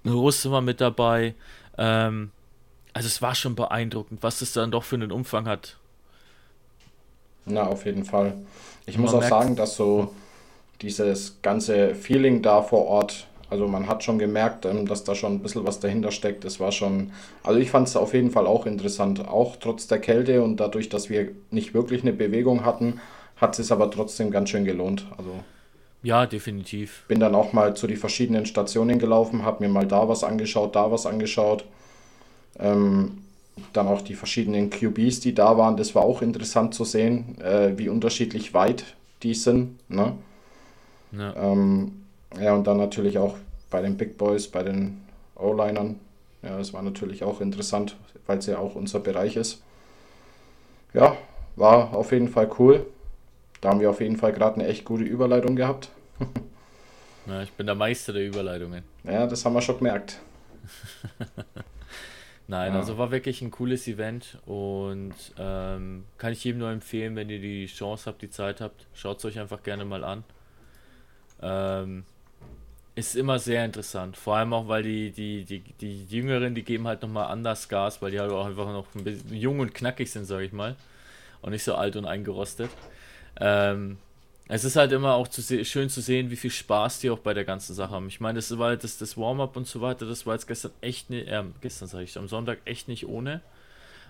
[0.03, 0.17] Russe.
[0.17, 1.35] Russe war mit dabei.
[1.77, 2.31] Ähm,
[2.93, 5.77] also es war schon beeindruckend, was es dann doch für einen Umfang hat.
[7.45, 8.33] Na, auf jeden Fall.
[8.87, 10.11] Ich muss auch sagen, dass so
[10.81, 15.33] dieses ganze Feeling da vor Ort also man hat schon gemerkt, ähm, dass da schon
[15.33, 16.43] ein bisschen was dahinter steckt.
[16.43, 17.11] Es war schon,
[17.43, 20.89] also ich fand es auf jeden Fall auch interessant, auch trotz der Kälte und dadurch,
[20.89, 22.99] dass wir nicht wirklich eine Bewegung hatten,
[23.37, 25.05] hat es aber trotzdem ganz schön gelohnt.
[25.17, 25.29] Also
[26.01, 27.03] ja, definitiv.
[27.07, 30.75] Bin dann auch mal zu den verschiedenen Stationen gelaufen, habe mir mal da was angeschaut,
[30.75, 31.63] da was angeschaut.
[32.59, 33.19] Ähm,
[33.71, 35.77] dann auch die verschiedenen QBs, die da waren.
[35.77, 39.77] Das war auch interessant zu sehen, äh, wie unterschiedlich weit die sind.
[39.89, 40.13] Ne?
[41.11, 41.35] Ja.
[41.35, 42.02] Ähm,
[42.39, 43.35] ja, und dann natürlich auch
[43.69, 45.01] bei den Big Boys, bei den
[45.35, 45.99] O-Linern.
[46.41, 47.95] Ja, das war natürlich auch interessant,
[48.27, 49.61] weil es ja auch unser Bereich ist.
[50.93, 51.17] Ja,
[51.55, 52.85] war auf jeden Fall cool.
[53.61, 55.89] Da haben wir auf jeden Fall gerade eine echt gute Überleitung gehabt.
[57.27, 58.83] ja, ich bin der Meister der Überleitungen.
[59.03, 60.19] Ja, das haben wir schon gemerkt.
[62.47, 62.79] Nein, ja.
[62.79, 67.39] also war wirklich ein cooles Event und ähm, kann ich jedem nur empfehlen, wenn ihr
[67.39, 70.25] die Chance habt, die Zeit habt, schaut es euch einfach gerne mal an.
[71.41, 72.03] Ähm,
[72.95, 74.17] ist immer sehr interessant.
[74.17, 78.01] Vor allem auch, weil die, die, die, die Jüngeren, die geben halt nochmal anders Gas,
[78.01, 80.75] weil die halt auch einfach noch ein bisschen jung und knackig sind, sage ich mal.
[81.41, 82.71] und nicht so alt und eingerostet.
[83.39, 83.97] Ähm,
[84.47, 87.33] es ist halt immer auch zu schön zu sehen, wie viel Spaß die auch bei
[87.33, 88.07] der ganzen Sache haben.
[88.07, 91.09] Ich meine, das war das, das Warm-up und so weiter, das war jetzt gestern echt
[91.09, 93.41] nicht, äh, gestern sage ich, am Sonntag echt nicht ohne.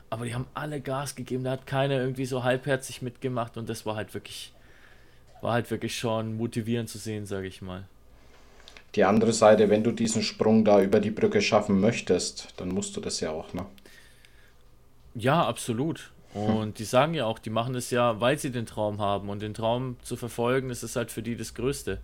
[0.10, 3.86] Aber die haben alle Gas gegeben, da hat keiner irgendwie so halbherzig mitgemacht und das
[3.86, 4.54] war halt wirklich,
[5.42, 7.86] war halt wirklich schon motivierend zu sehen, sage ich mal.
[8.96, 12.96] Die andere Seite, wenn du diesen Sprung da über die Brücke schaffen möchtest, dann musst
[12.96, 13.66] du das ja auch, ne?
[15.16, 16.12] Ja, absolut.
[16.34, 19.30] Und die sagen ja auch, die machen es ja, weil sie den Traum haben.
[19.30, 22.00] Und den Traum zu verfolgen, das ist halt für die das Größte.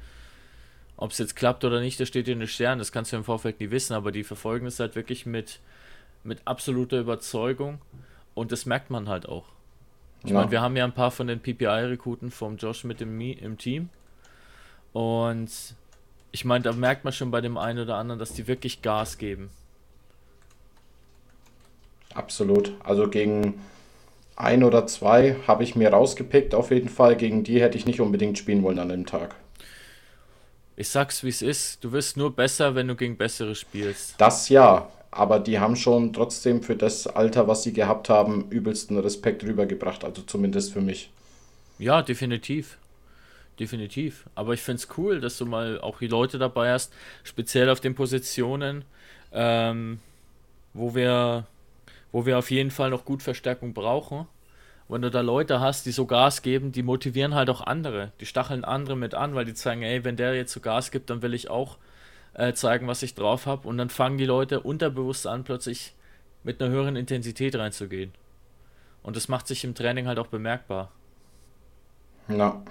[0.97, 3.23] Ob es jetzt klappt oder nicht, das steht in den Sternen, das kannst du im
[3.23, 5.59] Vorfeld nie wissen, aber die verfolgen es halt wirklich mit,
[6.23, 7.79] mit absoluter Überzeugung.
[8.35, 9.45] Und das merkt man halt auch.
[10.23, 10.37] Ich ja.
[10.37, 13.89] meine, wir haben ja ein paar von den PPI-Rekruten vom Josh mit im, im Team.
[14.93, 15.49] Und
[16.31, 19.17] ich meine, da merkt man schon bei dem einen oder anderen, dass die wirklich Gas
[19.17, 19.49] geben.
[22.13, 22.73] Absolut.
[22.83, 23.61] Also gegen
[24.35, 27.15] ein oder zwei habe ich mir rausgepickt, auf jeden Fall.
[27.15, 29.35] Gegen die hätte ich nicht unbedingt spielen wollen an dem Tag.
[30.75, 34.15] Ich sag's wie es ist, du wirst nur besser, wenn du gegen bessere spielst.
[34.17, 38.97] Das ja, aber die haben schon trotzdem für das Alter, was sie gehabt haben, übelsten
[38.97, 41.11] Respekt rübergebracht, also zumindest für mich.
[41.79, 42.77] Ja, definitiv.
[43.59, 44.25] Definitiv.
[44.35, 46.93] Aber ich finde es cool, dass du mal auch die Leute dabei hast,
[47.23, 48.85] speziell auf den Positionen,
[49.33, 49.99] ähm,
[50.73, 51.45] wo wir
[52.11, 54.27] wo wir auf jeden Fall noch gut Verstärkung brauchen.
[54.87, 58.11] Wenn du da Leute hast, die so Gas geben, die motivieren halt auch andere.
[58.19, 61.11] Die stacheln andere mit an, weil die zeigen, ey, wenn der jetzt so Gas gibt,
[61.11, 61.77] dann will ich auch
[62.33, 63.67] äh, zeigen, was ich drauf habe.
[63.67, 65.93] Und dann fangen die Leute unterbewusst an, plötzlich
[66.43, 68.11] mit einer höheren Intensität reinzugehen.
[69.03, 70.91] Und das macht sich im Training halt auch bemerkbar.
[72.27, 72.63] Ja,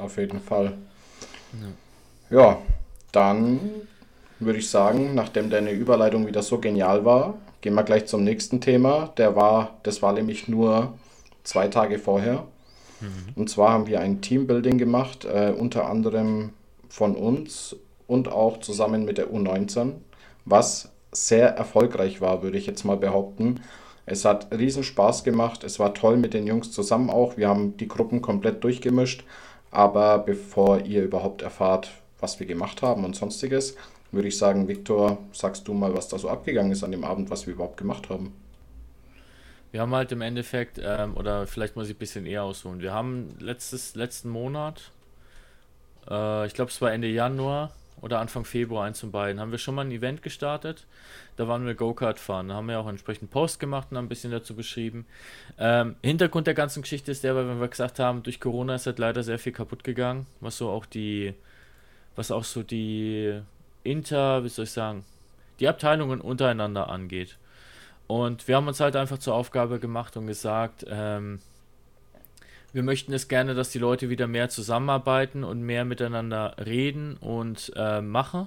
[0.00, 0.74] auf jeden Fall.
[2.30, 2.58] Ja, ja
[3.12, 3.60] dann
[4.38, 8.60] würde ich sagen, nachdem deine Überleitung wieder so genial war, Gehen wir gleich zum nächsten
[8.60, 9.12] Thema.
[9.18, 10.94] Der war, das war nämlich nur
[11.44, 12.46] zwei Tage vorher.
[13.00, 13.32] Mhm.
[13.34, 16.50] Und zwar haben wir ein Teambuilding gemacht, äh, unter anderem
[16.88, 19.92] von uns und auch zusammen mit der U19,
[20.44, 23.60] was sehr erfolgreich war, würde ich jetzt mal behaupten.
[24.06, 25.62] Es hat riesen Spaß gemacht.
[25.62, 27.36] Es war toll mit den Jungs zusammen auch.
[27.36, 29.24] Wir haben die Gruppen komplett durchgemischt.
[29.70, 33.76] Aber bevor ihr überhaupt erfahrt, was wir gemacht haben und sonstiges,
[34.12, 37.30] würde ich sagen, Viktor, sagst du mal, was da so abgegangen ist an dem Abend,
[37.30, 38.34] was wir überhaupt gemacht haben.
[39.72, 42.92] Wir haben halt im Endeffekt, ähm, oder vielleicht muss ich ein bisschen eher ausholen, wir
[42.92, 44.90] haben letztes, letzten Monat,
[46.10, 49.58] äh, ich glaube es war Ende Januar oder Anfang Februar, eins von beiden, haben wir
[49.58, 50.86] schon mal ein Event gestartet.
[51.36, 52.48] Da waren wir Go-Kart fahren.
[52.48, 55.06] Da haben wir auch entsprechend Post gemacht und ein bisschen dazu beschrieben.
[55.58, 58.98] Ähm, Hintergrund der ganzen Geschichte ist der, weil wir gesagt haben, durch Corona ist halt
[58.98, 61.34] leider sehr viel kaputt gegangen, was so auch die,
[62.16, 63.40] was auch so die
[63.82, 65.04] inter, wie soll ich sagen,
[65.60, 67.36] die Abteilungen untereinander angeht.
[68.06, 71.38] Und wir haben uns halt einfach zur Aufgabe gemacht und gesagt, ähm,
[72.72, 77.72] wir möchten es gerne, dass die Leute wieder mehr zusammenarbeiten und mehr miteinander reden und
[77.76, 78.46] äh, machen.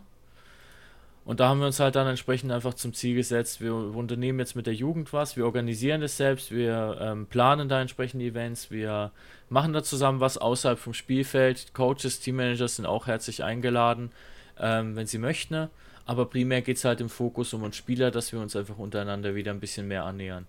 [1.26, 4.58] Und da haben wir uns halt dann entsprechend einfach zum Ziel gesetzt, wir unternehmen jetzt
[4.58, 9.12] mit der Jugend was, wir organisieren das selbst, wir ähm, planen da entsprechende Events, wir
[9.50, 11.74] machen da zusammen was außerhalb vom Spielfeld.
[11.74, 14.12] Coaches, Teammanagers sind auch herzlich eingeladen
[14.60, 15.70] ähm, wenn sie möchten.
[16.06, 19.36] Aber primär geht es halt im Fokus um uns Spieler, dass wir uns einfach untereinander
[19.36, 20.48] wieder ein bisschen mehr annähern.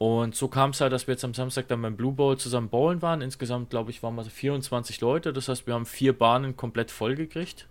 [0.00, 2.70] Und so kam es halt, dass wir jetzt am Samstag dann beim Blue Bowl zusammen
[2.70, 3.20] bowlen waren.
[3.20, 5.34] Insgesamt, glaube ich, waren wir 24 Leute.
[5.34, 7.66] Das heißt, wir haben vier Bahnen komplett voll gekriegt.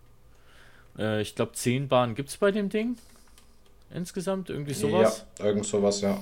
[1.00, 2.98] Äh, ich glaube, zehn Bahnen gibt es bei dem Ding.
[3.92, 5.26] Insgesamt, irgendwie sowas.
[5.40, 6.20] Ja, irgend sowas, ja.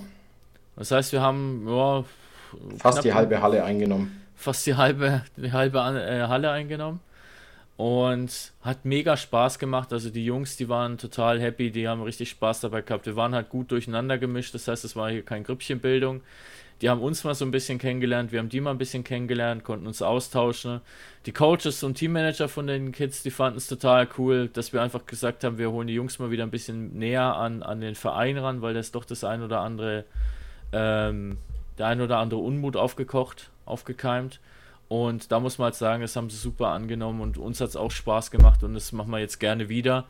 [0.77, 2.05] Das heißt, wir haben ja,
[2.77, 4.21] fast die halbe Halle eingenommen.
[4.33, 7.01] Fast die halbe, die halbe äh, Halle eingenommen.
[7.77, 9.93] Und hat mega Spaß gemacht.
[9.93, 13.05] Also die Jungs, die waren total happy, die haben richtig Spaß dabei gehabt.
[13.05, 16.21] Wir waren halt gut durcheinander gemischt, das heißt, es war hier keine Grüppchenbildung.
[16.81, 19.63] Die haben uns mal so ein bisschen kennengelernt, wir haben die mal ein bisschen kennengelernt,
[19.63, 20.81] konnten uns austauschen.
[21.25, 25.05] Die Coaches und Teammanager von den Kids, die fanden es total cool, dass wir einfach
[25.07, 28.37] gesagt haben, wir holen die Jungs mal wieder ein bisschen näher an, an den Verein
[28.37, 30.05] ran, weil das doch das ein oder andere,
[30.71, 31.37] ähm,
[31.79, 34.39] der ein oder andere Unmut aufgekocht, aufgekeimt.
[34.89, 37.75] Und da muss man halt sagen, das haben sie super angenommen und uns hat es
[37.75, 40.05] auch Spaß gemacht und das machen wir jetzt gerne wieder.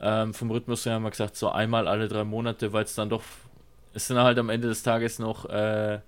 [0.00, 3.08] Ähm, vom Rhythmus her haben wir gesagt, so einmal alle drei Monate, weil es dann
[3.08, 3.22] doch,
[3.94, 6.00] es sind halt am Ende des Tages noch, äh,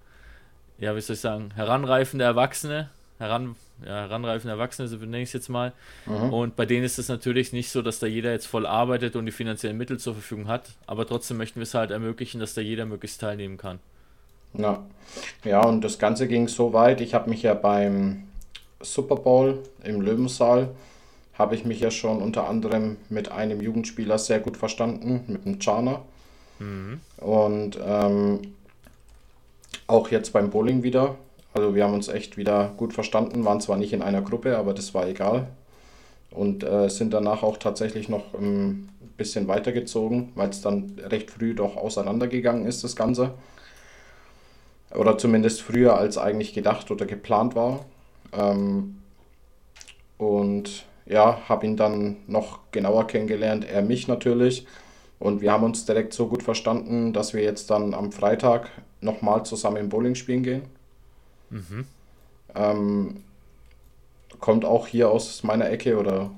[0.79, 3.55] ja, wie soll ich sagen, heranreifende Erwachsene, heran,
[3.85, 5.73] ja, heranreifende Erwachsene, so nenne ich es jetzt mal.
[6.07, 6.33] Mhm.
[6.33, 9.27] Und bei denen ist es natürlich nicht so, dass da jeder jetzt voll arbeitet und
[9.27, 12.61] die finanziellen Mittel zur Verfügung hat, aber trotzdem möchten wir es halt ermöglichen, dass da
[12.61, 13.79] jeder möglichst teilnehmen kann.
[14.55, 14.85] Ja.
[15.45, 17.01] ja, und das Ganze ging so weit.
[17.01, 18.25] Ich habe mich ja beim
[18.81, 20.71] Super Bowl im Löwensaal,
[21.35, 25.59] habe ich mich ja schon unter anderem mit einem Jugendspieler sehr gut verstanden, mit dem
[25.59, 26.03] Chana.
[26.59, 27.01] Mhm.
[27.19, 28.41] Und ähm,
[29.87, 31.17] auch jetzt beim Bowling wieder.
[31.55, 34.75] Also wir haben uns echt wieder gut verstanden, waren zwar nicht in einer Gruppe, aber
[34.75, 35.49] das war egal.
[36.31, 41.55] Und äh, sind danach auch tatsächlich noch ein bisschen weitergezogen, weil es dann recht früh
[41.55, 43.33] doch auseinandergegangen ist, das Ganze.
[44.95, 47.85] Oder zumindest früher als eigentlich gedacht oder geplant war.
[48.33, 48.99] Ähm,
[50.17, 54.67] und ja, habe ihn dann noch genauer kennengelernt, er mich natürlich.
[55.19, 58.71] Und wir haben uns direkt so gut verstanden, dass wir jetzt dann am Freitag
[59.01, 60.63] nochmal zusammen im Bowling spielen gehen.
[61.51, 61.87] Mhm.
[62.55, 63.23] Ähm,
[64.41, 66.31] kommt auch hier aus meiner Ecke oder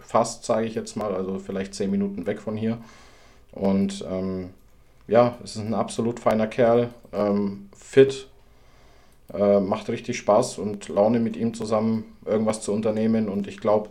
[0.00, 2.78] fast, sage ich jetzt mal, also vielleicht zehn Minuten weg von hier.
[3.52, 4.50] Und ähm,
[5.08, 8.28] ja, es ist ein absolut feiner Kerl, ähm, fit,
[9.32, 13.28] äh, macht richtig Spaß und Laune mit ihm zusammen irgendwas zu unternehmen.
[13.28, 13.88] Und ich glaube,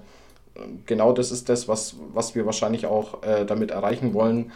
[0.86, 4.52] genau das ist das, was, was wir wahrscheinlich auch äh, damit erreichen wollen,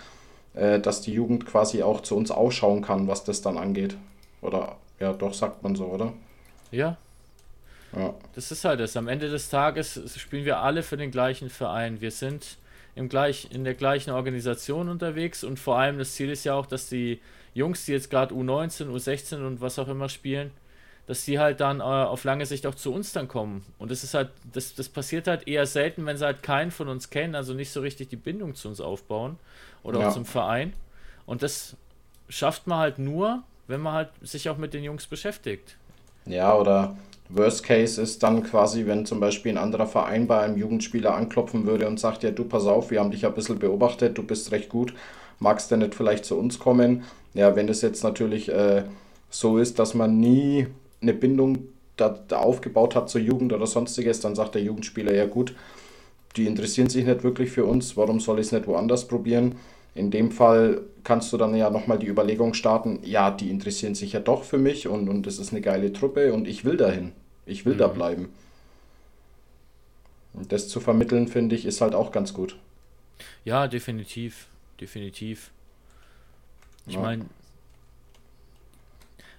[0.53, 3.97] äh, dass die Jugend quasi auch zu uns ausschauen kann, was das dann angeht.
[4.41, 6.13] Oder ja, doch sagt man so, oder?
[6.71, 6.97] Ja.
[7.95, 8.13] ja.
[8.33, 8.95] Das ist halt das.
[8.95, 12.01] Am Ende des Tages spielen wir alle für den gleichen Verein.
[12.01, 12.57] Wir sind
[12.95, 16.65] im gleich, in der gleichen Organisation unterwegs und vor allem das Ziel ist ja auch,
[16.65, 17.19] dass die
[17.53, 20.51] Jungs, die jetzt gerade U19, U16 und was auch immer spielen,
[21.08, 23.63] dass die halt dann äh, auf lange Sicht auch zu uns dann kommen.
[23.77, 26.88] Und das ist halt, das, das passiert halt eher selten, wenn sie halt keinen von
[26.88, 29.38] uns kennen, also nicht so richtig die Bindung zu uns aufbauen
[29.84, 30.08] oder ja.
[30.08, 30.73] auch zum Verein.
[31.25, 31.75] Und das
[32.27, 35.77] schafft man halt nur, wenn man halt sich auch mit den Jungs beschäftigt.
[36.25, 36.95] Ja, oder
[37.29, 41.65] Worst Case ist dann quasi, wenn zum Beispiel ein anderer Verein bei einem Jugendspieler anklopfen
[41.65, 44.51] würde und sagt, ja, du pass auf, wir haben dich ein bisschen beobachtet, du bist
[44.51, 44.93] recht gut,
[45.39, 47.03] magst du nicht vielleicht zu uns kommen?
[47.33, 48.83] Ja, wenn das jetzt natürlich äh,
[49.29, 50.67] so ist, dass man nie
[51.01, 55.25] eine Bindung da, da aufgebaut hat zur Jugend oder sonstiges, dann sagt der Jugendspieler, ja
[55.25, 55.55] gut,
[56.35, 59.55] die interessieren sich nicht wirklich für uns, warum soll ich es nicht woanders probieren?
[59.95, 64.13] In dem Fall kannst du dann ja nochmal die Überlegung starten, ja, die interessieren sich
[64.13, 67.13] ja doch für mich und, und das ist eine geile Truppe und ich will dahin.
[67.45, 67.79] Ich will mhm.
[67.79, 68.29] da bleiben.
[70.34, 72.58] Und das zu vermitteln, finde ich, ist halt auch ganz gut.
[73.45, 74.47] Ja, definitiv.
[74.81, 75.51] Definitiv.
[76.88, 77.01] Ich ja.
[77.01, 77.25] meine,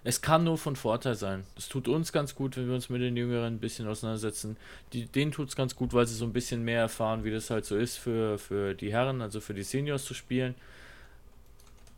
[0.06, 1.42] es kann nur von Vorteil sein.
[1.58, 4.56] Es tut uns ganz gut, wenn wir uns mit den Jüngeren ein bisschen auseinandersetzen.
[4.92, 7.50] Die, denen tut es ganz gut, weil sie so ein bisschen mehr erfahren, wie das
[7.50, 10.54] halt so ist für, für die Herren, also für die Seniors zu spielen.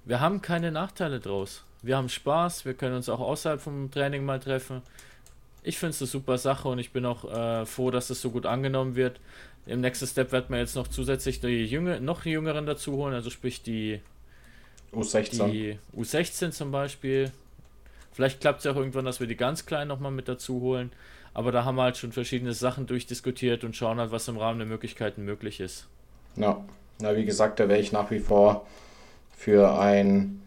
[0.07, 1.65] Wir haben keine Nachteile draus.
[1.83, 4.81] Wir haben Spaß, wir können uns auch außerhalb vom Training mal treffen.
[5.63, 8.31] Ich finde es eine super Sache und ich bin auch äh, froh, dass es so
[8.31, 9.21] gut angenommen wird.
[9.67, 13.29] Im nächsten Step wird man jetzt noch zusätzlich die Jünger, noch Jüngeren dazu holen, also
[13.29, 14.01] sprich die
[14.95, 15.51] U16.
[15.51, 17.33] Die U16 zum Beispiel,
[18.13, 20.91] Vielleicht klappt es ja auch irgendwann, dass wir die ganz kleinen nochmal mit dazu holen.
[21.35, 24.59] Aber da haben wir halt schon verschiedene Sachen durchdiskutiert und schauen halt, was im Rahmen
[24.59, 25.87] der Möglichkeiten möglich ist.
[26.37, 26.65] Ja,
[27.01, 28.67] na wie gesagt, da wäre ich nach wie vor
[29.37, 30.43] für ein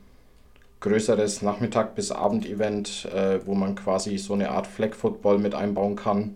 [0.81, 5.95] größeres Nachmittag- bis Abend-Event, äh, wo man quasi so eine Art Flag Football mit einbauen
[5.95, 6.35] kann,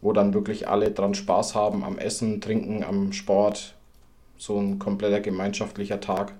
[0.00, 3.74] wo dann wirklich alle dran Spaß haben am Essen, Trinken, am Sport.
[4.36, 6.34] So ein kompletter gemeinschaftlicher Tag.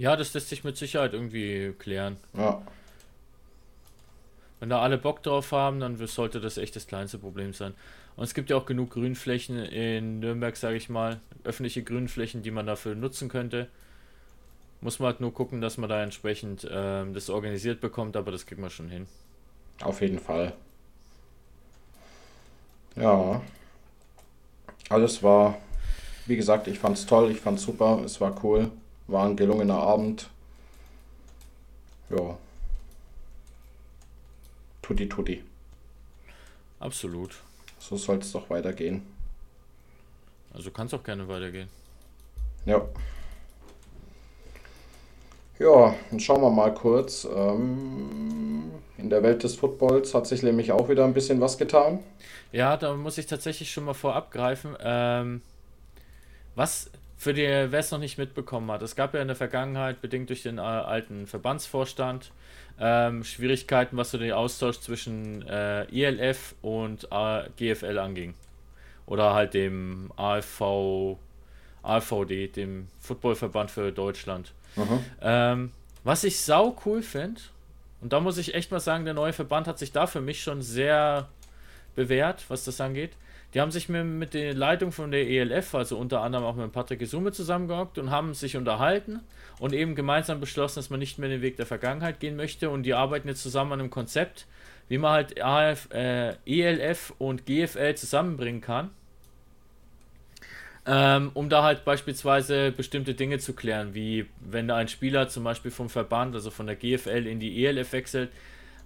[0.00, 2.16] Ja, das lässt sich mit Sicherheit irgendwie klären.
[2.32, 2.62] Ja.
[4.58, 7.74] Wenn da alle Bock drauf haben, dann sollte das echt das kleinste Problem sein.
[8.16, 12.50] Und es gibt ja auch genug Grünflächen in Nürnberg, sage ich mal, öffentliche Grünflächen, die
[12.50, 13.68] man dafür nutzen könnte.
[14.80, 18.46] Muss man halt nur gucken, dass man da entsprechend äh, das organisiert bekommt, aber das
[18.46, 19.06] kriegt man schon hin.
[19.82, 20.54] Auf jeden Fall.
[22.96, 23.42] Ja.
[24.88, 25.58] Alles war,
[26.24, 28.70] wie gesagt, ich fand es toll, ich fand es super, es war cool.
[29.10, 30.30] War ein gelungener Abend.
[32.10, 32.38] Ja.
[34.82, 35.44] Tutti tutti.
[36.78, 37.34] Absolut.
[37.80, 39.02] So soll es doch weitergehen.
[40.54, 41.68] Also kann es auch gerne weitergehen.
[42.66, 42.86] Ja.
[45.58, 47.24] Ja, dann schauen wir mal kurz.
[47.24, 51.98] Ähm, in der Welt des Footballs hat sich nämlich auch wieder ein bisschen was getan.
[52.52, 54.76] Ja, da muss ich tatsächlich schon mal vorab greifen.
[54.80, 55.42] Ähm,
[56.54, 56.90] was
[57.20, 60.30] für die, wer es noch nicht mitbekommen hat, es gab ja in der Vergangenheit, bedingt
[60.30, 62.32] durch den äh, alten Verbandsvorstand,
[62.80, 68.32] ähm, Schwierigkeiten, was so den Austausch zwischen äh, ILF und äh, GFL anging.
[69.04, 71.18] Oder halt dem AFV,
[71.82, 74.54] AVD, dem Footballverband für Deutschland.
[75.20, 77.42] Ähm, was ich sau cool finde,
[78.00, 80.42] und da muss ich echt mal sagen, der neue Verband hat sich da für mich
[80.42, 81.28] schon sehr
[81.94, 83.12] bewährt, was das angeht.
[83.52, 86.70] Die haben sich mit, mit der Leitung von der ELF, also unter anderem auch mit
[86.72, 89.20] Patrick Gesume zusammengehockt und haben sich unterhalten
[89.58, 92.84] und eben gemeinsam beschlossen, dass man nicht mehr den Weg der Vergangenheit gehen möchte und
[92.84, 94.46] die arbeiten jetzt zusammen an einem Konzept,
[94.88, 98.90] wie man halt AF, äh, ELF und GFL zusammenbringen kann.
[100.86, 105.70] Ähm, um da halt beispielsweise bestimmte Dinge zu klären, wie wenn ein Spieler zum Beispiel
[105.70, 108.30] vom Verband, also von der GFL in die ELF wechselt,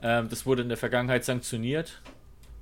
[0.04, 2.00] Ähm, das wurde in der Vergangenheit sanktioniert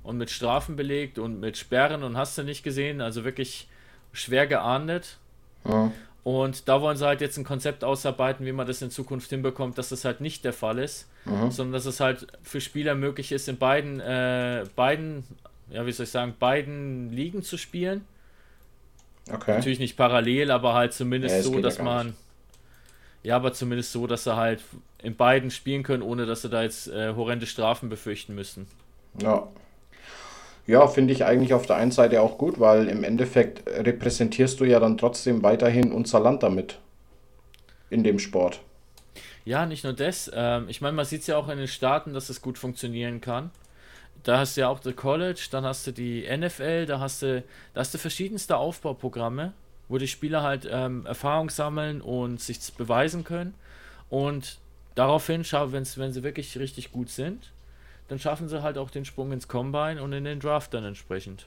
[0.03, 3.67] und mit Strafen belegt und mit Sperren und hast du nicht gesehen, also wirklich
[4.11, 5.17] schwer geahndet.
[5.65, 5.91] Ja.
[6.23, 9.77] Und da wollen sie halt jetzt ein Konzept ausarbeiten, wie man das in Zukunft hinbekommt,
[9.77, 11.51] dass das halt nicht der Fall ist, mhm.
[11.51, 15.25] sondern dass es halt für Spieler möglich ist, in beiden, äh, beiden,
[15.69, 18.05] ja, wie soll ich sagen, beiden Ligen zu spielen.
[19.31, 19.55] Okay.
[19.55, 22.07] Natürlich nicht parallel, aber halt zumindest ja, so, dass ja man.
[22.07, 22.17] Nicht.
[23.23, 24.61] Ja, aber zumindest so, dass sie halt
[25.01, 28.67] in beiden spielen können, ohne dass sie da jetzt äh, horrende Strafen befürchten müssen.
[29.21, 29.47] Ja.
[30.65, 34.65] Ja, finde ich eigentlich auf der einen Seite auch gut, weil im Endeffekt repräsentierst du
[34.65, 36.79] ja dann trotzdem weiterhin unser Land damit.
[37.89, 38.61] In dem Sport.
[39.45, 40.31] Ja, nicht nur das.
[40.33, 43.19] Ähm, ich meine, man sieht es ja auch in den Staaten, dass es gut funktionieren
[43.19, 43.51] kann.
[44.23, 47.43] Da hast du ja auch das College, dann hast du die NFL, da hast du,
[47.73, 49.51] da hast du verschiedenste Aufbauprogramme,
[49.89, 53.53] wo die Spieler halt ähm, Erfahrung sammeln und sich beweisen können.
[54.09, 54.59] Und
[54.95, 57.51] daraufhin, wenn sie wirklich richtig gut sind,
[58.07, 61.45] dann schaffen sie halt auch den Sprung ins Combine und in den Draft dann entsprechend.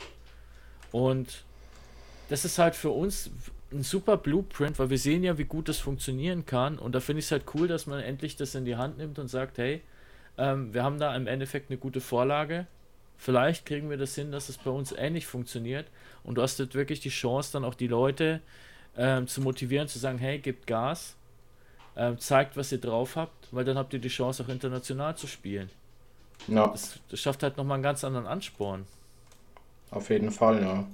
[0.92, 1.44] Und
[2.28, 3.30] das ist halt für uns
[3.72, 6.78] ein super Blueprint, weil wir sehen ja, wie gut das funktionieren kann.
[6.78, 9.18] Und da finde ich es halt cool, dass man endlich das in die Hand nimmt
[9.18, 9.82] und sagt, hey,
[10.38, 12.66] ähm, wir haben da im Endeffekt eine gute Vorlage.
[13.18, 15.86] Vielleicht kriegen wir das hin, dass es bei uns ähnlich funktioniert.
[16.22, 18.40] Und du hast jetzt wirklich die Chance, dann auch die Leute
[18.96, 21.16] ähm, zu motivieren, zu sagen, hey, gebt Gas,
[21.96, 25.26] ähm, zeigt, was ihr drauf habt, weil dann habt ihr die Chance, auch international zu
[25.26, 25.70] spielen.
[26.48, 26.68] Ja.
[26.68, 28.86] Das, das schafft halt nochmal einen ganz anderen Ansporn.
[29.90, 30.84] Auf jeden Fall, ja.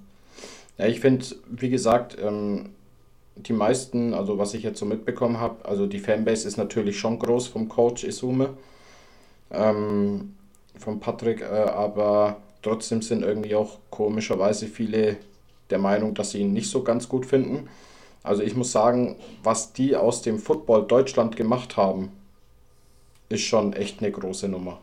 [0.78, 2.70] Ja, ich finde, wie gesagt, ähm,
[3.36, 7.18] die meisten, also was ich jetzt so mitbekommen habe, also die Fanbase ist natürlich schon
[7.18, 8.50] groß vom Coach Isume,
[9.50, 10.34] ähm,
[10.78, 15.16] von Patrick, äh, aber trotzdem sind irgendwie auch komischerweise viele
[15.70, 17.68] der Meinung, dass sie ihn nicht so ganz gut finden.
[18.22, 22.12] Also ich muss sagen, was die aus dem Football Deutschland gemacht haben,
[23.28, 24.80] ist schon echt eine große Nummer.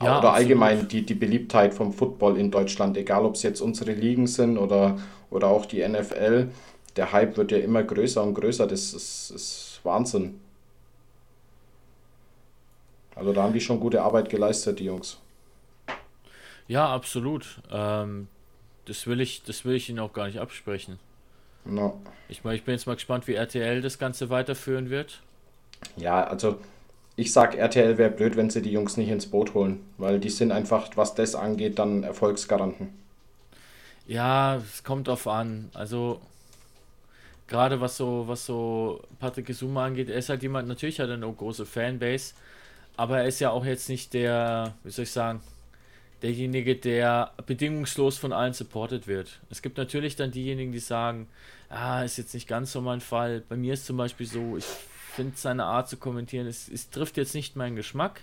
[0.00, 3.92] Ja, oder allgemein die, die Beliebtheit vom Football in Deutschland, egal ob es jetzt unsere
[3.92, 4.98] Ligen sind oder,
[5.30, 6.48] oder auch die NFL,
[6.96, 10.40] der Hype wird ja immer größer und größer, das ist, ist Wahnsinn.
[13.16, 15.18] Also da haben die schon gute Arbeit geleistet, die Jungs.
[16.68, 17.60] Ja, absolut.
[17.72, 18.28] Ähm,
[18.84, 21.00] das, will ich, das will ich Ihnen auch gar nicht absprechen.
[21.64, 22.00] No.
[22.28, 25.20] Ich, mein, ich bin jetzt mal gespannt, wie RTL das Ganze weiterführen wird.
[25.96, 26.58] Ja, also
[27.18, 30.30] ich sag, RTL wäre blöd, wenn sie die Jungs nicht ins Boot holen, weil die
[30.30, 32.90] sind einfach, was das angeht, dann Erfolgsgaranten.
[34.06, 35.68] Ja, es kommt drauf an.
[35.74, 36.20] Also
[37.48, 41.14] gerade was so, was so Patrick Gesuma angeht, er ist halt jemand, natürlich hat er
[41.14, 42.34] eine große Fanbase,
[42.96, 45.40] aber er ist ja auch jetzt nicht der, wie soll ich sagen,
[46.22, 49.40] derjenige, der bedingungslos von allen supported wird.
[49.50, 51.26] Es gibt natürlich dann diejenigen, die sagen,
[51.68, 53.42] ah, ist jetzt nicht ganz so mein Fall.
[53.48, 54.64] Bei mir ist zum Beispiel so, ich
[55.18, 58.22] finde seine Art zu kommentieren, es, es trifft jetzt nicht meinen Geschmack.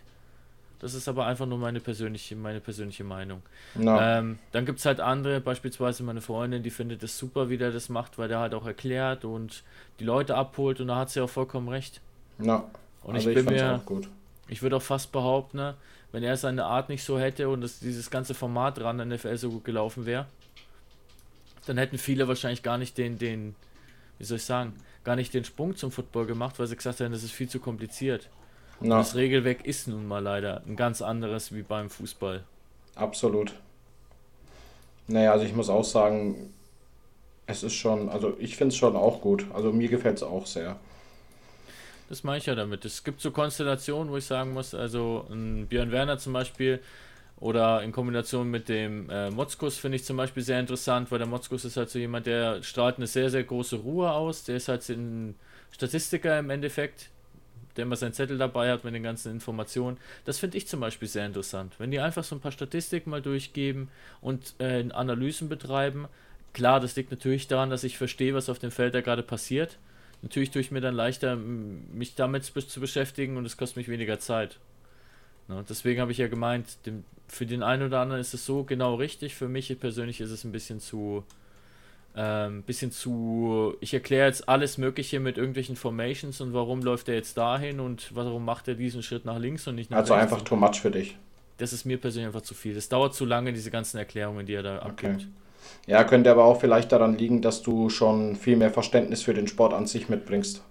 [0.80, 3.42] Das ist aber einfach nur meine persönliche, meine persönliche Meinung.
[3.76, 4.00] No.
[4.00, 7.72] Ähm, dann gibt es halt andere, beispielsweise meine Freundin, die findet es super, wie der
[7.72, 9.64] das macht, weil der halt auch erklärt und
[10.00, 12.02] die Leute abholt und da hat sie auch vollkommen recht.
[12.38, 12.70] No.
[13.04, 13.82] Und also ich bin mir,
[14.48, 15.76] ich würde auch fast behaupten, ne,
[16.12, 19.38] wenn er seine Art nicht so hätte und das, dieses ganze Format ran an NFL
[19.38, 20.28] so gut gelaufen wäre,
[21.66, 23.56] dann hätten viele wahrscheinlich gar nicht den, den,
[24.18, 24.74] wie soll ich sagen,
[25.06, 27.60] gar nicht den Sprung zum Football gemacht, weil sie gesagt haben, das ist viel zu
[27.60, 28.30] kompliziert.
[28.82, 28.98] No.
[28.98, 32.44] Das Regelwerk ist nun mal leider ein ganz anderes wie beim Fußball.
[32.96, 33.54] Absolut.
[35.08, 36.54] Naja, also ich muss auch sagen,
[37.46, 39.46] es ist schon, also ich finde es schon auch gut.
[39.54, 40.78] Also mir gefällt es auch sehr.
[42.10, 42.86] Das meine ich ja damit.
[42.86, 46.80] Es gibt so Konstellationen, wo ich sagen muss, also ein Björn Werner zum Beispiel,
[47.40, 51.28] oder in Kombination mit dem äh, Motzkus finde ich zum Beispiel sehr interessant, weil der
[51.28, 54.46] Motzkus ist halt so jemand, der strahlt eine sehr, sehr große Ruhe aus.
[54.46, 55.36] Der ist halt ein
[55.72, 57.10] Statistiker im Endeffekt,
[57.76, 59.98] der immer seinen Zettel dabei hat mit den ganzen Informationen.
[60.24, 61.74] Das finde ich zum Beispiel sehr interessant.
[61.78, 63.90] Wenn die einfach so ein paar Statistiken mal durchgeben
[64.22, 66.08] und äh, Analysen betreiben.
[66.54, 69.78] Klar, das liegt natürlich daran, dass ich verstehe, was auf dem Feld da gerade passiert.
[70.22, 74.20] Natürlich tue ich mir dann leichter, mich damit zu beschäftigen und es kostet mich weniger
[74.20, 74.58] Zeit.
[75.48, 78.64] Ne, deswegen habe ich ja gemeint, dem, für den einen oder anderen ist es so
[78.64, 79.36] genau richtig.
[79.36, 81.24] Für mich persönlich ist es ein bisschen zu.
[82.18, 83.76] Ähm, bisschen zu.
[83.82, 88.16] Ich erkläre jetzt alles Mögliche mit irgendwelchen Formations und warum läuft er jetzt dahin und
[88.16, 90.32] warum macht er diesen Schritt nach links und nicht nach also rechts.
[90.32, 91.18] Also einfach too much für dich.
[91.58, 92.74] Das ist mir persönlich einfach zu viel.
[92.74, 95.08] Das dauert zu lange, diese ganzen Erklärungen, die er da okay.
[95.08, 95.28] abgibt.
[95.88, 99.48] Ja, könnte aber auch vielleicht daran liegen, dass du schon viel mehr Verständnis für den
[99.48, 100.64] Sport an sich mitbringst.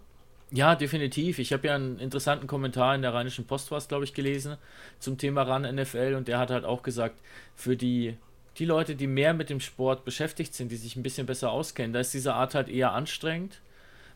[0.50, 1.38] Ja, definitiv.
[1.38, 4.56] Ich habe ja einen interessanten Kommentar in der Rheinischen Post, glaube ich, gelesen
[5.00, 7.18] zum Thema RAN NFL und der hat halt auch gesagt,
[7.56, 8.16] für die,
[8.58, 11.92] die Leute, die mehr mit dem Sport beschäftigt sind, die sich ein bisschen besser auskennen,
[11.92, 13.60] da ist diese Art halt eher anstrengend,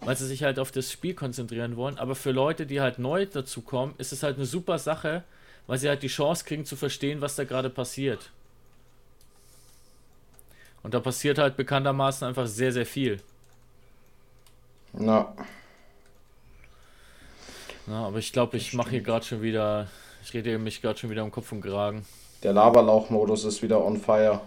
[0.01, 1.99] weil sie sich halt auf das Spiel konzentrieren wollen.
[1.99, 5.24] Aber für Leute, die halt neu dazu kommen, ist es halt eine super Sache,
[5.66, 8.31] weil sie halt die Chance kriegen zu verstehen, was da gerade passiert.
[10.83, 13.20] Und da passiert halt bekanntermaßen einfach sehr, sehr viel.
[14.93, 15.35] Na.
[17.89, 19.89] Na, aber ich glaube, ich mache hier gerade schon wieder,
[20.22, 22.05] ich rede mich gerade schon wieder um Kopf und Kragen.
[22.43, 24.41] Der Laberlauch-Modus ist wieder on fire.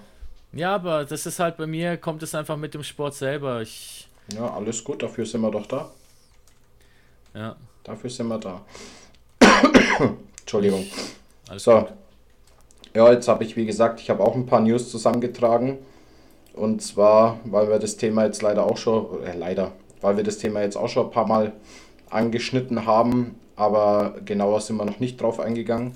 [0.53, 3.61] Ja, aber das ist halt bei mir, kommt es einfach mit dem Sport selber.
[3.61, 4.07] Ich.
[4.35, 5.89] Ja, alles gut, dafür sind wir doch da.
[7.33, 7.55] Ja.
[7.83, 8.61] Dafür sind wir da.
[10.41, 10.85] Entschuldigung.
[11.49, 11.79] Alles So.
[11.79, 11.93] gut.
[12.93, 15.77] Ja, jetzt habe ich, wie gesagt, ich habe auch ein paar News zusammengetragen.
[16.53, 19.71] Und zwar, weil wir das Thema jetzt leider auch schon, äh, leider,
[20.01, 21.53] weil wir das Thema jetzt auch schon ein paar Mal
[22.11, 25.95] angeschnitten haben, aber genauer sind wir noch nicht drauf eingegangen.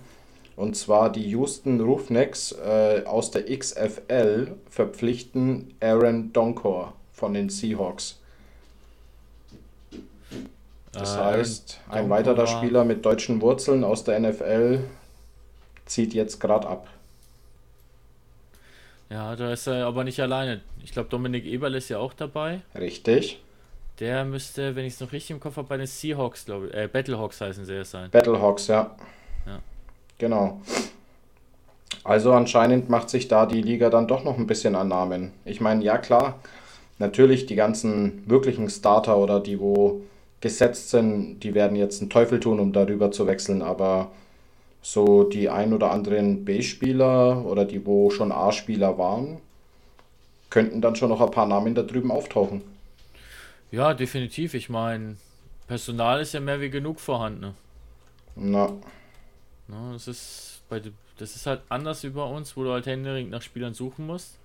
[0.55, 8.19] Und zwar die Houston Roughnecks äh, aus der XFL verpflichten Aaron Donkor von den Seahawks.
[10.91, 14.83] Das Äh, heißt, ein weiterer Spieler mit deutschen Wurzeln aus der NFL
[15.85, 16.87] zieht jetzt gerade ab.
[19.09, 20.61] Ja, da ist er aber nicht alleine.
[20.83, 22.61] Ich glaube, Dominik Eberl ist ja auch dabei.
[22.75, 23.43] Richtig.
[23.99, 26.73] Der müsste, wenn ich es noch richtig im Kopf habe, bei den Seahawks, glaube ich,
[26.73, 28.09] äh, Battlehawks heißen sie ja sein.
[28.11, 28.95] Battlehawks, ja.
[29.45, 29.59] Ja.
[30.17, 30.61] Genau.
[32.03, 35.31] Also anscheinend macht sich da die Liga dann doch noch ein bisschen an Namen.
[35.45, 36.39] Ich meine, ja klar,
[36.99, 40.01] natürlich die ganzen wirklichen Starter oder die, wo
[40.41, 44.11] gesetzt sind, die werden jetzt einen Teufel tun, um darüber zu wechseln, aber
[44.81, 49.37] so die ein oder anderen B-Spieler oder die, wo schon A-Spieler waren,
[50.51, 52.61] könnten dann schon noch ein paar Namen da drüben auftauchen.
[53.71, 54.53] Ja, definitiv.
[54.55, 55.17] Ich meine,
[55.67, 57.41] Personal ist ja mehr wie genug vorhanden.
[57.41, 57.55] Ne?
[58.35, 58.67] Na,
[59.67, 60.81] Ne, das ist bei
[61.17, 64.37] das ist halt anders wie bei uns, wo du halt händeringend nach Spielern suchen musst.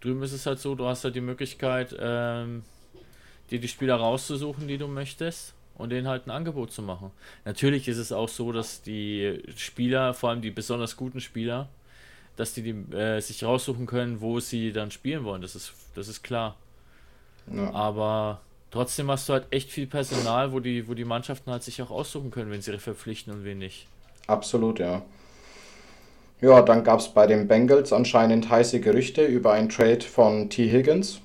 [0.00, 2.64] Drüben ist es halt so, du hast halt die Möglichkeit, ähm,
[3.50, 7.12] dir die Spieler rauszusuchen, die du möchtest und denen halt ein Angebot zu machen.
[7.44, 11.68] Natürlich ist es auch so, dass die Spieler, vor allem die besonders guten Spieler,
[12.36, 15.42] dass die, die äh, sich raussuchen können, wo sie dann spielen wollen.
[15.42, 16.56] Das ist, das ist klar.
[17.46, 17.72] ja.
[17.72, 18.40] Aber
[18.76, 21.90] trotzdem hast du halt echt viel Personal, wo die, wo die Mannschaften halt sich auch
[21.90, 23.86] aussuchen können, wenn sie verpflichten und wen nicht.
[24.26, 25.02] Absolut, ja.
[26.40, 30.70] Ja, dann gab es bei den Bengals anscheinend heiße Gerüchte über einen Trade von T.
[30.70, 31.20] Higgins.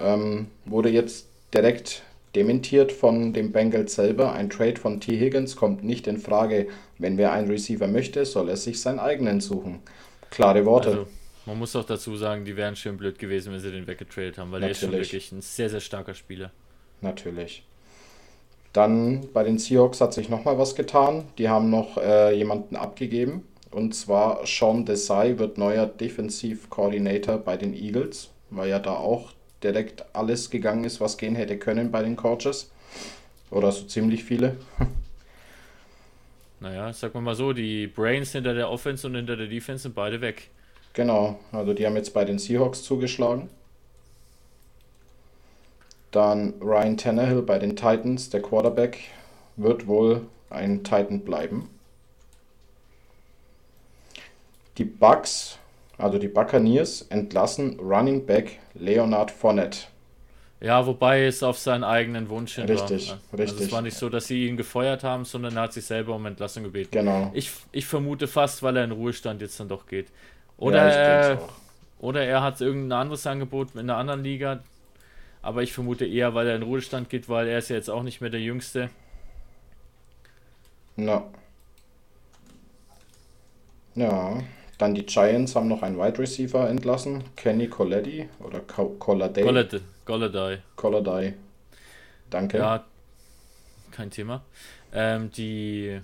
[0.00, 2.02] Ähm, wurde jetzt direkt
[2.34, 4.32] dementiert von den Bengals selber.
[4.32, 5.18] Ein Trade von T.
[5.18, 6.68] Higgins kommt nicht in Frage.
[6.98, 9.80] Wenn wer einen Receiver möchte, soll er sich seinen eigenen suchen.
[10.30, 10.88] Klare Worte.
[10.88, 11.06] Also,
[11.44, 14.50] man muss auch dazu sagen, die wären schön blöd gewesen, wenn sie den weggetradet haben,
[14.50, 15.12] weil der ist schon Natürlich.
[15.12, 16.50] wirklich ein sehr, sehr starker Spieler.
[17.00, 17.64] Natürlich.
[18.72, 21.24] Dann bei den Seahawks hat sich nochmal was getan.
[21.38, 23.42] Die haben noch äh, jemanden abgegeben.
[23.70, 29.32] Und zwar Sean Desai wird neuer Defensive Coordinator bei den Eagles, weil ja da auch
[29.62, 32.70] direkt alles gegangen ist, was gehen hätte können bei den Coaches.
[33.50, 34.56] Oder so ziemlich viele.
[36.58, 39.94] Naja, sagen wir mal so, die Brains hinter der Offense und hinter der Defense sind
[39.94, 40.48] beide weg.
[40.94, 43.50] Genau, also die haben jetzt bei den Seahawks zugeschlagen.
[46.16, 49.00] Dann Ryan Tannehill bei den Titans, der Quarterback,
[49.56, 51.68] wird wohl ein Titan bleiben.
[54.78, 55.58] Die Bucks,
[55.98, 59.88] also die Buccaneers, entlassen Running Back Leonard Fournette.
[60.60, 63.20] Ja, wobei es auf seinen eigenen Wunsch hin Richtig, war.
[63.38, 63.66] Also richtig.
[63.66, 66.24] es war nicht so, dass sie ihn gefeuert haben, sondern er hat sich selber um
[66.24, 66.90] Entlassung gebeten.
[66.90, 67.30] Genau.
[67.34, 70.12] Ich, ich vermute fast, weil er in Ruhestand jetzt dann doch geht.
[70.62, 71.52] Ja, Oder, er, auch.
[71.98, 74.64] oder er hat irgendein anderes Angebot in einer anderen Liga.
[75.46, 78.02] Aber ich vermute eher, weil er in Ruhestand geht, weil er ist ja jetzt auch
[78.02, 78.90] nicht mehr der Jüngste.
[80.96, 81.24] Ja.
[83.94, 84.42] Ja,
[84.78, 89.44] dann die Giants haben noch einen Wide Receiver entlassen, Kenny Coletti oder Co- Colladay.
[89.44, 89.80] Golladay.
[90.04, 90.58] Golladay.
[90.74, 91.34] Colladay.
[92.28, 92.58] Danke.
[92.58, 92.84] Ja,
[93.92, 94.42] kein Thema.
[94.92, 96.00] Ähm, die,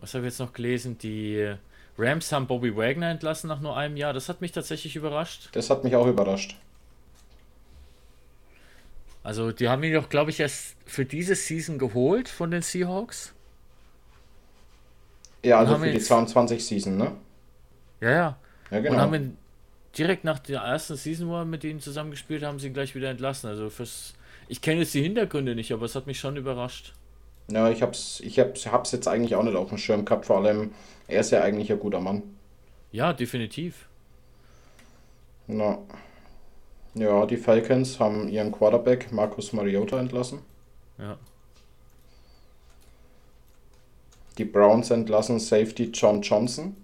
[0.00, 0.96] was habe ich jetzt noch gelesen?
[0.96, 1.54] Die
[1.98, 4.14] Rams haben Bobby Wagner entlassen nach nur einem Jahr.
[4.14, 5.50] Das hat mich tatsächlich überrascht.
[5.52, 6.56] Das hat mich auch überrascht.
[9.28, 13.34] Also, die haben ihn doch, glaube ich, erst für diese Season geholt von den Seahawks.
[15.44, 17.12] Ja, also für die jetzt- 22 Season, ne?
[18.00, 18.38] Ja, ja.
[18.70, 18.96] Ja, Und genau.
[18.96, 19.36] haben ihn
[19.98, 23.10] direkt nach der ersten Season, wo wir mit ihnen zusammengespielt haben, sie ihn gleich wieder
[23.10, 23.50] entlassen.
[23.50, 24.14] Also, fürs.
[24.48, 26.94] Ich kenne jetzt die Hintergründe nicht, aber es hat mich schon überrascht.
[27.50, 30.38] Ja, ich hab's, ich hab's, hab's jetzt eigentlich auch nicht auf dem Schirm gehabt, vor
[30.38, 30.70] allem,
[31.06, 32.22] er ist ja eigentlich ein guter Mann.
[32.92, 33.88] Ja, definitiv.
[35.48, 35.78] Ja.
[36.94, 40.40] Ja, die Falcons haben ihren Quarterback Marcus Mariota entlassen.
[40.98, 41.16] Ja.
[44.38, 46.76] Die Browns entlassen Safety John Johnson.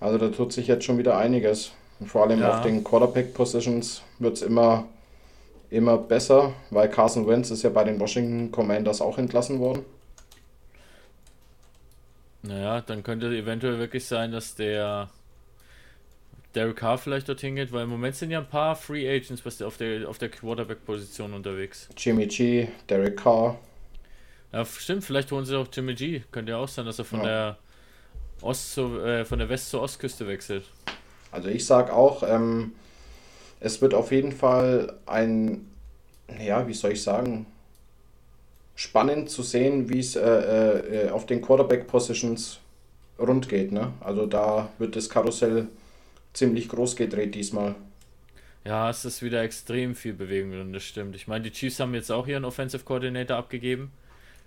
[0.00, 1.72] Also da tut sich jetzt schon wieder einiges.
[2.00, 2.56] Und vor allem Ja.
[2.56, 4.86] auf den Quarterback-Positions wird es immer,
[5.70, 9.84] immer besser, weil Carson Wentz ist ja bei den Washington Commanders auch entlassen worden.
[12.42, 15.08] Naja, dann könnte eventuell wirklich sein, dass der
[16.54, 19.60] Derek Carr vielleicht dorthin geht, weil im Moment sind ja ein paar Free Agents was
[19.62, 21.88] auf der, auf der Quarterback-Position unterwegs.
[21.96, 23.58] Jimmy G, Derek Carr.
[24.52, 26.22] Ja, stimmt, vielleicht holen sie auch Jimmy G.
[26.30, 27.24] Könnte ja auch sein, dass er von ja.
[27.24, 27.58] der
[28.40, 30.64] Ost zu, äh, von der West- zur Ostküste wechselt.
[31.32, 32.72] Also ich sag auch, ähm,
[33.58, 35.68] es wird auf jeden Fall ein,
[36.38, 37.46] ja, wie soll ich sagen,
[38.76, 40.20] spannend zu sehen, wie es äh,
[41.06, 42.60] äh, auf den Quarterback-Positions
[43.18, 43.72] rund geht.
[43.72, 43.92] Ne?
[44.00, 45.68] Also da wird das Karussell
[46.34, 47.74] ziemlich groß gedreht diesmal.
[48.64, 51.16] Ja, es ist wieder extrem viel Bewegung drin, das stimmt.
[51.16, 53.92] Ich meine, die Chiefs haben jetzt auch ihren Offensive Coordinator abgegeben.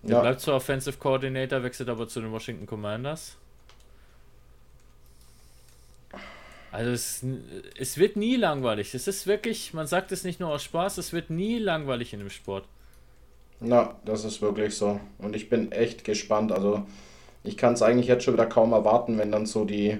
[0.04, 0.22] Der ja.
[0.22, 3.38] bleibt zwar Offensive Coordinator, wechselt aber zu den Washington Commanders.
[6.72, 7.26] Also es,
[7.78, 8.94] es wird nie langweilig.
[8.94, 12.20] Es ist wirklich, man sagt es nicht nur aus Spaß, es wird nie langweilig in
[12.20, 12.66] dem Sport.
[13.60, 15.00] Na, das ist wirklich so.
[15.18, 16.52] Und ich bin echt gespannt.
[16.52, 16.86] Also
[17.44, 19.98] ich kann es eigentlich jetzt schon wieder kaum erwarten, wenn dann so die,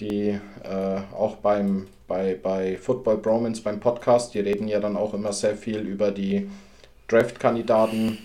[0.00, 5.14] die äh, auch beim, bei, bei Football Bromance, beim Podcast, die reden ja dann auch
[5.14, 6.48] immer sehr viel über die
[7.08, 8.18] Draft-Kandidaten.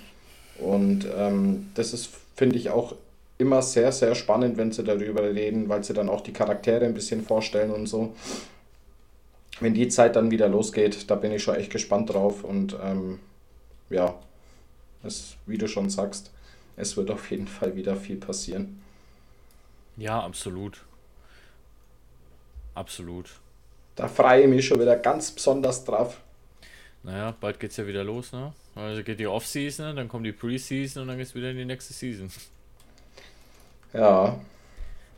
[0.60, 2.96] Und ähm, das ist, finde ich, auch
[3.38, 6.94] immer sehr, sehr spannend, wenn sie darüber reden, weil sie dann auch die Charaktere ein
[6.94, 8.14] bisschen vorstellen und so.
[9.60, 13.20] Wenn die Zeit dann wieder losgeht, da bin ich schon echt gespannt drauf und ähm,
[13.90, 14.16] ja,
[15.04, 16.32] es, wie du schon sagst,
[16.78, 18.82] es wird auf jeden Fall wieder viel passieren.
[19.98, 20.84] Ja, absolut.
[22.74, 23.30] Absolut.
[23.96, 26.20] Da freue ich mich schon wieder ganz besonders drauf.
[27.04, 28.54] Naja, bald geht's ja wieder los, ne?
[28.76, 31.94] Also geht die Off-Season, dann kommt die Pre-Season und dann geht's wieder in die nächste
[31.94, 32.32] Season.
[33.94, 34.40] Ja.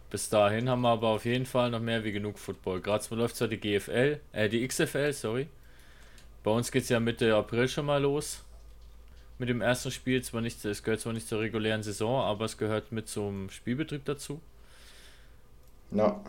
[0.10, 2.82] Bis dahin haben wir aber auf jeden Fall noch mehr wie genug Football.
[2.82, 5.48] Gerade läuft zwar die GFL, äh, die XFL, sorry.
[6.44, 8.44] Bei uns geht es ja Mitte April schon mal los.
[9.40, 10.22] Mit dem ersten Spiel.
[10.24, 14.06] Zwar nicht, es gehört zwar nicht zur regulären Saison, aber es gehört mit zum Spielbetrieb
[14.06, 14.40] dazu.
[15.92, 16.22] Ja.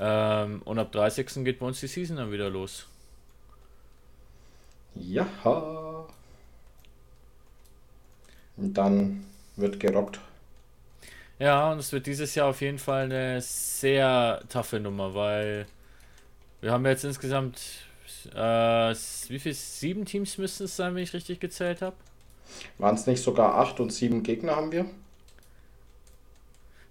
[0.00, 1.44] Ähm, und ab 30.
[1.44, 2.86] geht bei uns die Season dann wieder los.
[4.94, 5.26] Ja.
[8.56, 9.24] Und dann
[9.56, 10.18] wird gerockt.
[11.38, 15.66] Ja, und es wird dieses Jahr auf jeden Fall eine sehr taffe Nummer, weil
[16.60, 17.60] wir haben jetzt insgesamt
[18.34, 18.94] äh,
[19.28, 19.54] wie viel?
[19.54, 21.96] Sieben Teams müssten es sein, wenn ich richtig gezählt habe.
[22.78, 24.86] Waren es nicht sogar acht und sieben Gegner haben wir?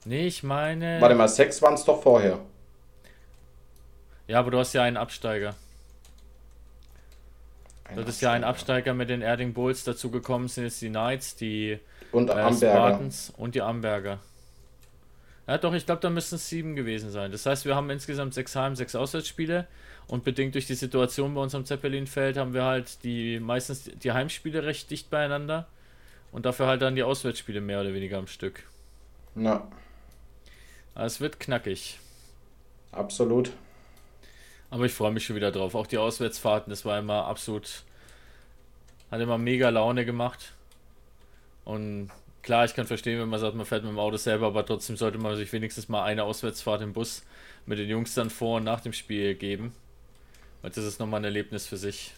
[0.06, 1.02] Nee, ich meine.
[1.02, 2.40] Warte mal, sechs waren es doch vorher.
[4.30, 5.56] Ja, aber du hast ja einen Absteiger.
[7.84, 9.84] Ein du hattest ja einen Absteiger mit den Erding Bulls.
[9.84, 11.80] Dazu gekommen sind jetzt die Knights, die
[12.12, 14.20] und äh, Spartans und die Amberger.
[15.48, 17.32] Ja, doch, ich glaube, da müssten es sieben gewesen sein.
[17.32, 19.66] Das heißt, wir haben insgesamt sechs Heim-, sechs Auswärtsspiele.
[20.06, 24.12] Und bedingt durch die Situation bei uns am Zeppelinfeld haben wir halt die meistens die
[24.12, 25.68] Heimspiele recht dicht beieinander.
[26.32, 28.62] Und dafür halt dann die Auswärtsspiele mehr oder weniger am Stück.
[29.34, 29.68] Na.
[30.94, 31.98] Also es wird knackig.
[32.92, 33.52] Absolut.
[34.70, 35.76] Aber ich freue mich schon wieder drauf.
[35.76, 37.84] Auch die Auswärtsfahrten, das war immer absolut.
[39.10, 40.54] Hat immer mega Laune gemacht.
[41.66, 42.12] Und
[42.44, 44.98] klar, ich kann verstehen, wenn man sagt, man fährt mit dem Auto selber, aber trotzdem
[44.98, 47.24] sollte man sich wenigstens mal eine Auswärtsfahrt im Bus
[47.66, 49.74] mit den Jungs dann vor und nach dem Spiel geben.
[50.62, 52.14] Weil das ist nochmal ein Erlebnis für sich.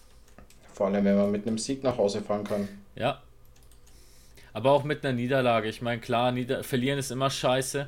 [0.73, 2.67] Vor allem, wenn man mit einem Sieg nach Hause fahren kann.
[2.95, 3.21] Ja.
[4.53, 5.69] Aber auch mit einer Niederlage.
[5.69, 7.87] Ich meine, klar, Nieder verlieren ist immer scheiße.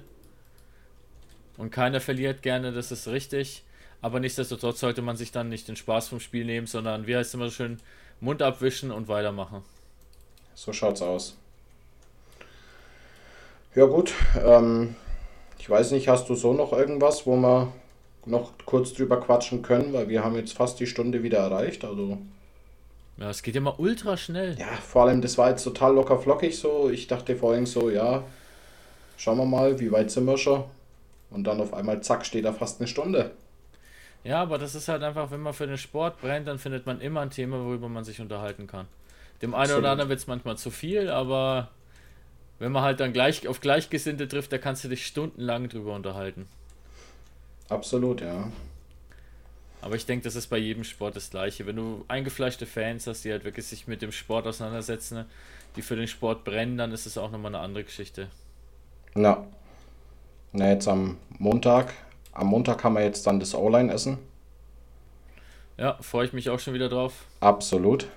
[1.57, 3.63] Und keiner verliert gerne, das ist richtig.
[4.03, 7.29] Aber nichtsdestotrotz sollte man sich dann nicht den Spaß vom Spiel nehmen, sondern, wie heißt
[7.29, 7.79] es immer so schön,
[8.19, 9.63] Mund abwischen und weitermachen.
[10.55, 11.37] So schaut's aus.
[13.73, 14.13] Ja gut,
[14.45, 14.95] ähm,
[15.57, 17.71] ich weiß nicht, hast du so noch irgendwas, wo wir
[18.25, 22.17] noch kurz drüber quatschen können, weil wir haben jetzt fast die Stunde wieder erreicht, also...
[23.15, 24.57] Ja, es geht immer ultra schnell.
[24.59, 26.89] Ja, vor allem, das war jetzt total locker flockig so.
[26.89, 28.23] Ich dachte vorhin so, ja,
[29.15, 30.65] schauen wir mal, wie weit sind wir schon?
[31.29, 33.31] Und dann auf einmal, zack, steht da fast eine Stunde.
[34.23, 37.01] Ja, aber das ist halt einfach, wenn man für den Sport brennt, dann findet man
[37.01, 38.87] immer ein Thema, worüber man sich unterhalten kann.
[39.41, 41.69] Dem einen oder anderen wird es manchmal zu viel, aber
[42.59, 46.47] wenn man halt dann gleich auf Gleichgesinnte trifft, da kannst du dich stundenlang drüber unterhalten.
[47.67, 48.49] Absolut, ja.
[49.81, 51.65] Aber ich denke, das ist bei jedem Sport das Gleiche.
[51.65, 55.25] Wenn du eingefleischte Fans hast, die halt wirklich sich mit dem Sport auseinandersetzen,
[55.75, 58.29] die für den Sport brennen, dann ist es auch nochmal eine andere Geschichte.
[59.13, 59.45] Na.
[60.53, 61.93] Na, jetzt am Montag.
[62.33, 64.17] Am Montag haben wir jetzt dann das O-Line essen.
[65.77, 67.25] Ja, freue ich mich auch schon wieder drauf.
[67.39, 68.07] Absolut.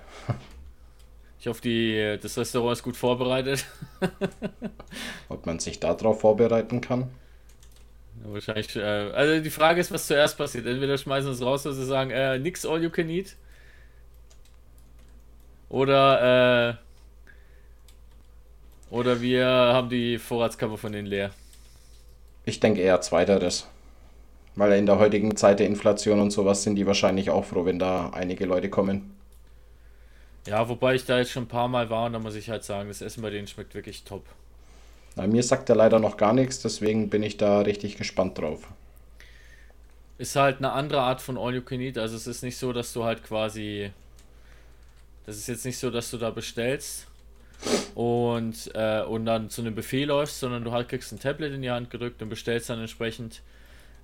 [1.39, 3.65] Ich hoffe, die, das Restaurant ist gut vorbereitet.
[5.29, 7.11] Ob man sich darauf vorbereiten kann?
[8.23, 8.75] Ja, wahrscheinlich.
[8.75, 10.65] Äh, also die Frage ist, was zuerst passiert.
[10.65, 13.35] Entweder schmeißen sie es raus, oder sie sagen, äh, nix all you can eat.
[15.69, 16.75] Oder, äh,
[18.89, 21.31] oder wir haben die Vorratskammer von denen leer.
[22.45, 23.67] Ich denke eher zweiteres.
[24.57, 27.77] Weil in der heutigen Zeit der Inflation und sowas sind die wahrscheinlich auch froh, wenn
[27.77, 29.15] da einige Leute kommen.
[30.47, 32.63] Ja, wobei ich da jetzt schon ein paar Mal war und da muss ich halt
[32.63, 34.25] sagen, das Essen bei denen schmeckt wirklich top.
[35.15, 38.67] Na, mir sagt er leider noch gar nichts, deswegen bin ich da richtig gespannt drauf.
[40.17, 41.99] Ist halt eine andere Art von All You Can Eat.
[41.99, 43.91] Also es ist nicht so, dass du halt quasi.
[45.27, 47.05] Das ist jetzt nicht so, dass du da bestellst
[47.93, 51.61] und, äh, und dann zu einem Buffet läufst, sondern du halt kriegst ein Tablet in
[51.61, 53.41] die Hand gedrückt und bestellst dann entsprechend,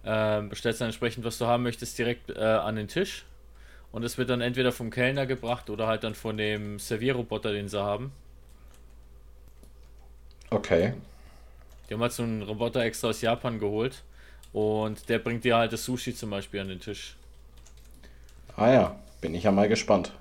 [0.04, 3.26] äh, bestellst dann entsprechend, was du haben möchtest, direkt äh, an den Tisch.
[3.92, 7.70] Und es wird dann entweder vom Kellner gebracht oder halt dann von dem Servierroboter, den
[7.70, 8.12] sie haben.
[10.50, 10.94] Okay.
[11.88, 14.04] Die haben halt so einen Roboter extra aus Japan geholt
[14.52, 17.16] und der bringt dir halt das Sushi zum Beispiel an den Tisch.
[18.56, 20.12] Ah ja, bin ich ja mal gespannt.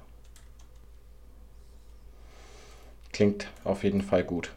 [3.13, 4.51] Klingt auf jeden Fall gut.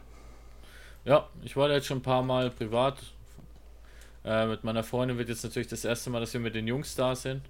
[1.04, 2.96] Ja, ich war da jetzt schon ein paar Mal privat.
[4.26, 6.96] Äh, mit meiner Freundin wird jetzt natürlich das erste Mal, dass wir mit den Jungs
[6.96, 7.42] da sind.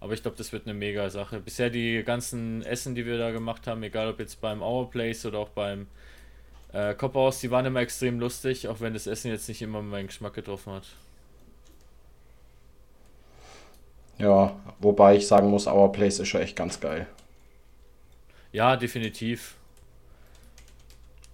[0.00, 1.38] Aber ich glaube, das wird eine mega Sache.
[1.40, 5.24] Bisher die ganzen Essen, die wir da gemacht haben, egal ob jetzt beim Our Place
[5.24, 5.86] oder auch beim
[6.72, 10.08] äh, Kopfhaus, die waren immer extrem lustig, auch wenn das Essen jetzt nicht immer meinen
[10.08, 10.86] Geschmack getroffen hat.
[14.18, 17.06] Ja, wobei ich sagen muss, Our Place ist schon echt ganz geil.
[18.50, 19.54] Ja, definitiv.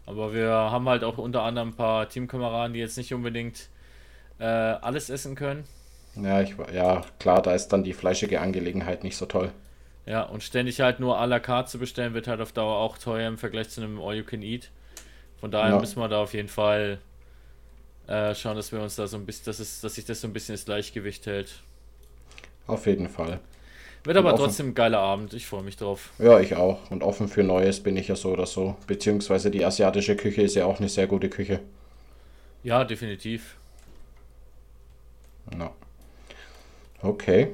[0.05, 3.71] Aber wir haben halt auch unter anderem ein paar Teamkameraden, die jetzt nicht unbedingt
[4.45, 5.65] äh, alles essen können.
[6.17, 9.53] Ja, ich, ja, klar, da ist dann die fleischige Angelegenheit nicht so toll.
[10.07, 12.99] Ja, und ständig halt nur à la carte zu bestellen, wird halt auf Dauer auch
[12.99, 14.71] teuer im Vergleich zu einem All You Can Eat.
[15.41, 15.79] Von daher Ja.
[15.79, 17.01] müssen wir da auf jeden Fall
[18.07, 20.29] äh, schauen, dass wir uns da so ein bisschen, dass, es, dass sich das so
[20.29, 21.63] ein bisschen ins Gleichgewicht hält.
[22.67, 23.41] Auf jeden Fall.
[24.05, 24.37] Wird aber Und offen.
[24.37, 26.13] trotzdem ein geiler Abend, ich freue mich drauf.
[26.19, 26.91] Ja, ich auch.
[26.91, 28.75] Und offen für Neues bin ich ja so oder so.
[28.89, 31.61] Beziehungsweise die asiatische Küche ist ja auch eine sehr gute Küche.
[32.65, 33.57] Ja, definitiv.
[35.59, 35.71] Ja.
[37.03, 37.49] Okay.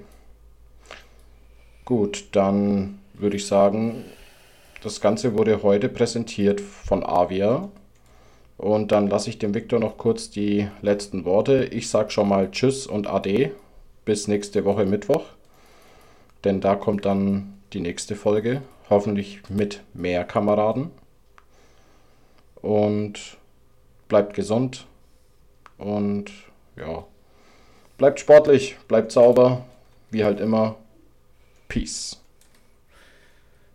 [1.85, 4.05] Gut, dann würde ich sagen,
[4.83, 7.69] das Ganze wurde heute präsentiert von Avia.
[8.57, 11.65] Und dann lasse ich dem Viktor noch kurz die letzten Worte.
[11.65, 13.53] Ich sage schon mal Tschüss und Ade.
[14.05, 15.25] Bis nächste Woche Mittwoch.
[16.45, 18.63] Denn da kommt dann die nächste Folge.
[18.89, 20.91] Hoffentlich mit mehr Kameraden.
[22.61, 23.39] Und
[24.09, 24.87] bleibt gesund.
[25.79, 26.31] Und
[26.77, 27.05] ja,
[28.01, 29.67] bleibt sportlich, bleibt sauber.
[30.11, 30.77] Wie halt immer.
[31.69, 32.19] Peace.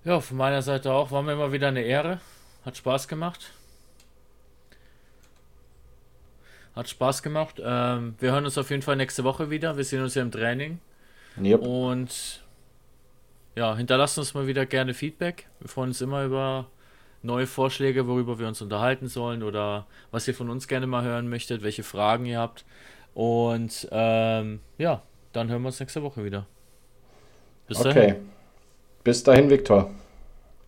[0.03, 1.11] Ja, von meiner Seite auch.
[1.11, 2.19] War mir immer wieder eine Ehre.
[2.65, 3.51] Hat Spaß gemacht.
[6.76, 7.61] Hat Spaß gemacht.
[7.63, 9.78] Ähm, wir hören uns auf jeden Fall nächste Woche wieder.
[9.78, 10.80] Wir sehen uns ja im Training.
[11.39, 11.61] Yep.
[11.61, 12.43] Und
[13.55, 15.47] ja, hinterlasst uns mal wieder gerne Feedback.
[15.59, 16.65] Wir freuen uns immer über
[17.21, 21.30] neue Vorschläge, worüber wir uns unterhalten sollen oder was ihr von uns gerne mal hören
[21.30, 22.65] möchtet, welche Fragen ihr habt.
[23.16, 25.01] Und ähm, ja,
[25.32, 26.45] dann hören wir uns nächste Woche wieder.
[27.68, 28.03] Bis dahin.
[28.03, 28.16] Okay.
[29.03, 29.89] Bis dahin, Viktor.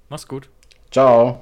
[0.09, 0.49] Mach's gut.
[0.89, 1.41] Ciao.